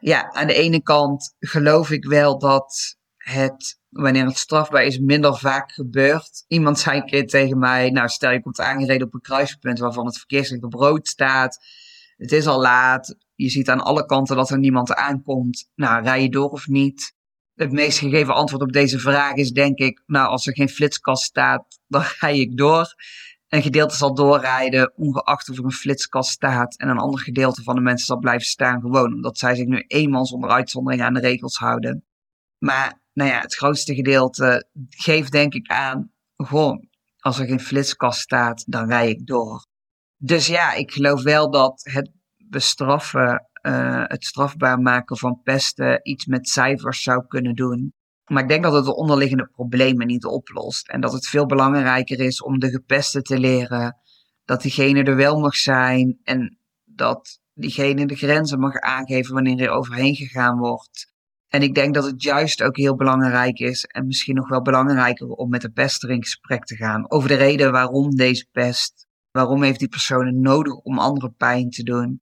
Ja, 0.00 0.32
aan 0.32 0.46
de 0.46 0.54
ene 0.54 0.82
kant 0.82 1.34
geloof 1.38 1.90
ik 1.90 2.04
wel 2.04 2.38
dat 2.38 2.96
het, 3.16 3.78
wanneer 3.88 4.24
het 4.24 4.38
strafbaar 4.38 4.84
is, 4.84 4.98
minder 4.98 5.38
vaak 5.38 5.72
gebeurt. 5.72 6.44
Iemand 6.46 6.78
zei 6.78 6.96
een 6.96 7.06
keer 7.06 7.26
tegen 7.26 7.58
mij, 7.58 7.90
nou 7.90 8.08
stel 8.08 8.30
je 8.30 8.42
komt 8.42 8.60
aangereden 8.60 9.06
op 9.06 9.14
een 9.14 9.20
kruispunt 9.20 9.78
waarvan 9.78 10.06
het 10.06 10.18
verkeerslicht 10.18 10.62
op 10.62 10.74
rood 10.74 11.08
staat. 11.08 11.58
Het 12.16 12.32
is 12.32 12.46
al 12.46 12.60
laat, 12.60 13.16
je 13.34 13.48
ziet 13.48 13.68
aan 13.68 13.80
alle 13.80 14.06
kanten 14.06 14.36
dat 14.36 14.50
er 14.50 14.58
niemand 14.58 14.94
aankomt. 14.94 15.70
Nou, 15.74 16.02
rij 16.02 16.22
je 16.22 16.28
door 16.28 16.50
of 16.50 16.66
niet? 16.66 17.14
Het 17.56 17.72
meest 17.72 17.98
gegeven 17.98 18.34
antwoord 18.34 18.62
op 18.62 18.72
deze 18.72 18.98
vraag 18.98 19.34
is 19.34 19.50
denk 19.50 19.78
ik, 19.78 20.02
nou 20.06 20.28
als 20.28 20.46
er 20.46 20.54
geen 20.54 20.68
flitskast 20.68 21.22
staat, 21.22 21.78
dan 21.86 22.02
ga 22.18 22.28
ik 22.28 22.56
door. 22.56 22.94
Een 23.48 23.62
gedeelte 23.62 23.96
zal 23.96 24.14
doorrijden, 24.14 24.92
ongeacht 24.96 25.50
of 25.50 25.58
er 25.58 25.64
een 25.64 25.72
flitskast 25.72 26.30
staat. 26.30 26.76
En 26.76 26.88
een 26.88 26.98
ander 26.98 27.20
gedeelte 27.20 27.62
van 27.62 27.74
de 27.74 27.80
mensen 27.80 28.06
zal 28.06 28.18
blijven 28.18 28.46
staan, 28.46 28.80
gewoon 28.80 29.14
omdat 29.14 29.38
zij 29.38 29.54
zich 29.54 29.66
nu 29.66 29.84
eenmaal 29.86 30.26
zonder 30.26 30.50
uitzondering 30.50 31.02
aan 31.02 31.14
de 31.14 31.20
regels 31.20 31.56
houden. 31.56 32.04
Maar 32.58 33.00
nou 33.12 33.30
ja, 33.30 33.40
het 33.40 33.54
grootste 33.54 33.94
gedeelte 33.94 34.68
geeft 34.88 35.32
denk 35.32 35.54
ik 35.54 35.68
aan, 35.68 36.12
gewoon, 36.36 36.88
als 37.18 37.38
er 37.38 37.46
geen 37.46 37.60
flitskast 37.60 38.20
staat, 38.20 38.64
dan 38.66 38.88
rij 38.88 39.08
ik 39.08 39.26
door. 39.26 39.66
Dus 40.16 40.46
ja, 40.46 40.72
ik 40.72 40.92
geloof 40.92 41.22
wel 41.22 41.50
dat 41.50 41.80
het 41.84 42.10
bestraffen 42.36 43.48
uh, 43.66 44.02
het 44.04 44.24
strafbaar 44.24 44.78
maken 44.78 45.16
van 45.16 45.40
pesten 45.42 46.00
iets 46.02 46.26
met 46.26 46.48
cijfers 46.48 47.02
zou 47.02 47.26
kunnen 47.26 47.54
doen. 47.54 47.92
Maar 48.24 48.42
ik 48.42 48.48
denk 48.48 48.62
dat 48.62 48.72
het 48.72 48.84
de 48.84 48.96
onderliggende 48.96 49.48
problemen 49.52 50.06
niet 50.06 50.24
oplost. 50.24 50.88
En 50.88 51.00
dat 51.00 51.12
het 51.12 51.26
veel 51.26 51.46
belangrijker 51.46 52.20
is 52.20 52.42
om 52.42 52.58
de 52.58 52.70
gepesten 52.70 53.22
te 53.22 53.38
leren 53.38 53.96
dat 54.44 54.62
diegene 54.62 55.02
er 55.02 55.16
wel 55.16 55.40
mag 55.40 55.56
zijn. 55.56 56.18
En 56.22 56.58
dat 56.84 57.40
diegene 57.54 58.06
de 58.06 58.16
grenzen 58.16 58.58
mag 58.58 58.74
aangeven 58.74 59.34
wanneer 59.34 59.60
er 59.60 59.70
overheen 59.70 60.14
gegaan 60.14 60.58
wordt. 60.58 61.14
En 61.48 61.62
ik 61.62 61.74
denk 61.74 61.94
dat 61.94 62.04
het 62.04 62.22
juist 62.22 62.62
ook 62.62 62.76
heel 62.76 62.96
belangrijk 62.96 63.58
is, 63.58 63.84
en 63.84 64.06
misschien 64.06 64.34
nog 64.34 64.48
wel 64.48 64.62
belangrijker, 64.62 65.28
om 65.28 65.48
met 65.50 65.60
de 65.60 65.70
pester 65.70 66.10
in 66.10 66.22
gesprek 66.22 66.64
te 66.64 66.76
gaan 66.76 67.10
over 67.10 67.28
de 67.28 67.34
reden 67.34 67.72
waarom 67.72 68.14
deze 68.14 68.46
pest. 68.52 69.06
Waarom 69.30 69.62
heeft 69.62 69.78
die 69.78 69.88
persoon 69.88 70.40
nodig 70.40 70.74
om 70.74 70.98
andere 70.98 71.30
pijn 71.30 71.70
te 71.70 71.82
doen? 71.82 72.20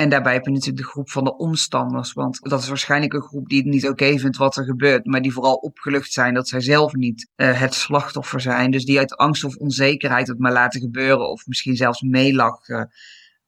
En 0.00 0.08
daarbij 0.08 0.32
heb 0.32 0.44
je 0.44 0.50
natuurlijk 0.50 0.78
de 0.78 0.90
groep 0.90 1.10
van 1.10 1.24
de 1.24 1.36
omstanders. 1.36 2.12
Want 2.12 2.38
dat 2.42 2.60
is 2.60 2.68
waarschijnlijk 2.68 3.12
een 3.12 3.22
groep 3.22 3.48
die 3.48 3.58
het 3.58 3.66
niet 3.66 3.88
oké 3.88 4.18
vindt 4.18 4.36
wat 4.36 4.56
er 4.56 4.64
gebeurt. 4.64 5.06
Maar 5.06 5.22
die 5.22 5.32
vooral 5.32 5.54
opgelucht 5.54 6.12
zijn 6.12 6.34
dat 6.34 6.48
zij 6.48 6.60
zelf 6.60 6.92
niet 6.92 7.30
uh, 7.36 7.60
het 7.60 7.74
slachtoffer 7.74 8.40
zijn. 8.40 8.70
Dus 8.70 8.84
die 8.84 8.98
uit 8.98 9.16
angst 9.16 9.44
of 9.44 9.56
onzekerheid 9.56 10.26
het 10.26 10.38
maar 10.38 10.52
laten 10.52 10.80
gebeuren. 10.80 11.28
Of 11.28 11.46
misschien 11.46 11.76
zelfs 11.76 12.00
meelachen. 12.00 12.90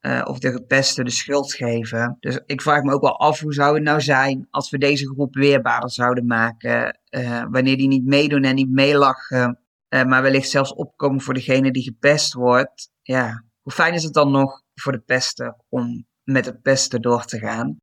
Uh, 0.01 0.23
of 0.25 0.39
de 0.39 0.53
gepesten 0.53 1.05
de 1.05 1.11
schuld 1.11 1.53
geven. 1.53 2.17
Dus 2.21 2.41
ik 2.47 2.63
vraag 2.63 2.83
me 2.83 2.93
ook 2.93 3.03
wel 3.03 3.19
af 3.19 3.41
hoe 3.41 3.55
zou 3.55 3.75
het 3.75 3.85
nou 3.85 4.01
zijn 4.01 4.47
als 4.51 4.71
we 4.71 4.79
deze 4.79 5.07
groep 5.07 5.35
weerbaarder 5.35 5.91
zouden 5.91 6.27
maken. 6.27 6.99
Uh, 7.11 7.45
wanneer 7.51 7.77
die 7.77 7.89
niet 7.89 8.07
meedoen 8.07 8.43
en 8.43 8.55
niet 8.55 8.71
meelachen. 8.71 9.59
maar 9.89 10.23
wellicht 10.23 10.51
zelfs 10.51 10.75
opkomen 10.75 11.21
voor 11.21 11.35
degene 11.35 11.71
die 11.71 11.83
gepest 11.83 12.33
wordt. 12.33 12.91
Ja, 13.03 13.45
hoe 13.61 13.73
fijn 13.73 13.95
is 13.95 14.03
het 14.03 14.15
dan 14.15 14.31
nog 14.31 14.63
voor 14.75 14.93
de 14.93 15.03
pester 15.07 15.57
om 15.69 16.07
met 16.25 16.47
het 16.47 16.63
pesten 16.63 17.03
door 17.03 17.25
te 17.25 17.39
gaan. 17.39 17.77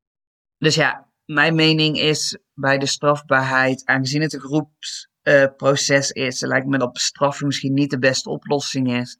Dus 0.58 0.74
ja, 0.74 1.08
mijn 1.24 1.54
mening 1.54 1.98
is 1.98 2.38
bij 2.54 2.78
de 2.78 2.86
strafbaarheid, 2.86 3.84
aangezien 3.84 4.22
het 4.22 4.32
een 4.32 4.40
groepsproces 4.40 6.10
is, 6.10 6.40
lijkt 6.40 6.66
me 6.66 6.78
dat 6.78 6.92
bestraffing 6.92 7.46
misschien 7.46 7.74
niet 7.74 7.90
de 7.90 7.98
beste 7.98 8.30
oplossing 8.30 8.92
is, 8.92 9.18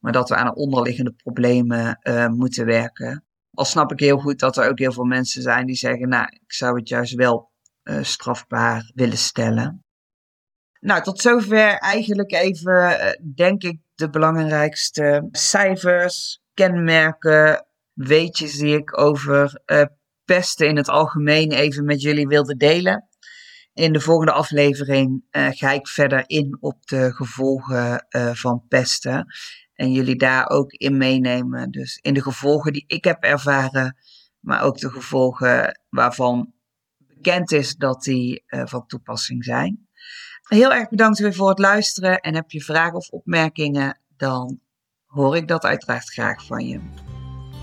maar 0.00 0.12
dat 0.12 0.28
we 0.28 0.34
aan 0.34 0.46
de 0.46 0.54
onderliggende 0.54 1.12
problemen 1.12 1.98
uh, 2.02 2.26
moeten 2.26 2.66
werken. 2.66 3.24
Al 3.54 3.64
snap 3.64 3.92
ik 3.92 4.00
heel 4.00 4.18
goed 4.18 4.38
dat 4.38 4.56
er 4.56 4.68
ook 4.68 4.78
heel 4.78 4.92
veel 4.92 5.04
mensen 5.04 5.42
zijn 5.42 5.66
die 5.66 5.76
zeggen, 5.76 6.08
nou, 6.08 6.26
ik 6.32 6.52
zou 6.52 6.78
het 6.78 6.88
juist 6.88 7.14
wel 7.14 7.50
uh, 7.84 8.02
strafbaar 8.02 8.90
willen 8.94 9.18
stellen. 9.18 9.84
Nou, 10.80 11.02
tot 11.02 11.20
zover 11.20 11.78
eigenlijk 11.78 12.32
even, 12.32 13.18
denk 13.34 13.62
ik, 13.62 13.78
de 13.94 14.10
belangrijkste 14.10 15.28
cijfers, 15.30 16.40
kenmerken, 16.54 17.66
weetjes 17.94 18.56
die 18.56 18.76
ik 18.76 18.98
over 18.98 19.62
uh, 19.66 19.82
pesten 20.24 20.68
in 20.68 20.76
het 20.76 20.88
algemeen 20.88 21.52
even 21.52 21.84
met 21.84 22.02
jullie 22.02 22.26
wilde 22.26 22.56
delen. 22.56 23.08
In 23.72 23.92
de 23.92 24.00
volgende 24.00 24.32
aflevering 24.32 25.24
uh, 25.30 25.48
ga 25.50 25.70
ik 25.70 25.88
verder 25.88 26.24
in 26.26 26.56
op 26.60 26.86
de 26.86 27.12
gevolgen 27.12 28.06
uh, 28.10 28.30
van 28.34 28.64
pesten. 28.68 29.26
En 29.74 29.92
jullie 29.92 30.16
daar 30.16 30.48
ook 30.48 30.72
in 30.72 30.96
meenemen. 30.96 31.70
Dus 31.70 31.98
in 32.02 32.14
de 32.14 32.22
gevolgen 32.22 32.72
die 32.72 32.84
ik 32.86 33.04
heb 33.04 33.22
ervaren, 33.22 33.96
maar 34.40 34.62
ook 34.62 34.78
de 34.78 34.90
gevolgen 34.90 35.80
waarvan 35.88 36.52
bekend 36.98 37.52
is 37.52 37.74
dat 37.74 38.02
die 38.02 38.44
van 38.48 38.86
toepassing 38.86 39.44
zijn. 39.44 39.88
Heel 40.42 40.72
erg 40.72 40.88
bedankt 40.88 41.18
weer 41.18 41.34
voor 41.34 41.48
het 41.48 41.58
luisteren. 41.58 42.20
En 42.20 42.34
heb 42.34 42.50
je 42.50 42.60
vragen 42.60 42.94
of 42.94 43.08
opmerkingen, 43.08 44.00
dan 44.16 44.60
hoor 45.06 45.36
ik 45.36 45.48
dat 45.48 45.64
uiteraard 45.64 46.10
graag 46.10 46.46
van 46.46 46.66
je. 46.66 46.80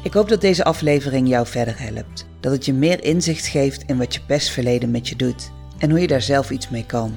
Ik 0.03 0.13
hoop 0.13 0.29
dat 0.29 0.41
deze 0.41 0.63
aflevering 0.63 1.27
jou 1.27 1.47
verder 1.47 1.79
helpt. 1.79 2.25
Dat 2.39 2.51
het 2.51 2.65
je 2.65 2.73
meer 2.73 3.03
inzicht 3.03 3.47
geeft 3.47 3.83
in 3.87 3.97
wat 3.97 4.13
je 4.13 4.21
pestverleden 4.25 4.91
met 4.91 5.09
je 5.09 5.15
doet 5.15 5.51
en 5.77 5.89
hoe 5.89 5.99
je 5.99 6.07
daar 6.07 6.21
zelf 6.21 6.49
iets 6.49 6.69
mee 6.69 6.85
kan. 6.85 7.13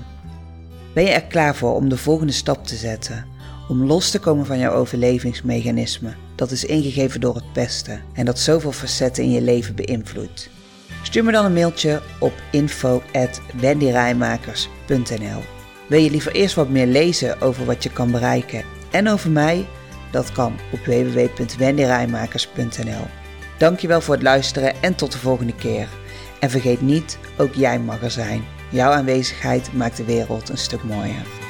Ben 0.95 1.05
je 1.05 1.11
er 1.11 1.25
klaar 1.25 1.57
voor 1.57 1.75
om 1.75 1.89
de 1.89 1.97
volgende 1.97 2.33
stap 2.33 2.67
te 2.67 2.77
zetten? 2.77 3.27
Om 3.69 3.85
los 3.85 4.11
te 4.11 4.19
komen 4.19 4.47
van 4.47 4.59
jouw 4.59 4.73
overlevingsmechanisme 4.73 6.15
dat 6.35 6.51
is 6.51 6.65
ingegeven 6.65 7.21
door 7.21 7.35
het 7.35 7.53
pesten 7.53 8.03
en 8.13 8.25
dat 8.25 8.39
zoveel 8.39 8.73
facetten 8.73 9.25
in 9.25 9.31
je 9.31 9.43
leven 9.43 9.75
beïnvloedt? 9.75 10.51
Stuur 11.03 11.25
me 11.25 11.33
dan 11.33 11.45
een 11.45 11.53
mailtje 11.53 12.03
op 12.21 12.33
info@wendyrijmakers.nl. 12.51 15.43
Wil 15.89 16.01
je 16.01 16.11
liever 16.11 16.33
eerst 16.33 16.55
wat 16.55 16.69
meer 16.69 16.87
lezen 16.87 17.41
over 17.41 17.65
wat 17.65 17.83
je 17.83 17.93
kan 17.93 18.11
bereiken 18.11 18.65
en 18.91 19.09
over 19.09 19.31
mij? 19.31 19.67
Dat 20.13 20.33
kan 20.33 20.59
op 20.73 20.85
www.wendyrijmakers.nl. 20.85 23.07
Dankjewel 23.59 24.01
voor 24.01 24.15
het 24.15 24.23
luisteren 24.23 24.83
en 24.83 24.95
tot 24.95 25.13
de 25.13 25.19
volgende 25.19 25.55
keer. 25.55 25.89
En 26.41 26.51
vergeet 26.51 26.81
niet, 26.81 27.19
ook 27.39 27.55
jij 27.55 27.79
mag 27.79 28.03
er 28.03 28.11
zijn. 28.11 28.45
Jouw 28.71 28.91
aanwezigheid 28.91 29.73
maakt 29.73 29.97
de 29.97 30.05
wereld 30.05 30.49
een 30.49 30.59
stuk 30.59 30.83
mooier. 30.83 31.42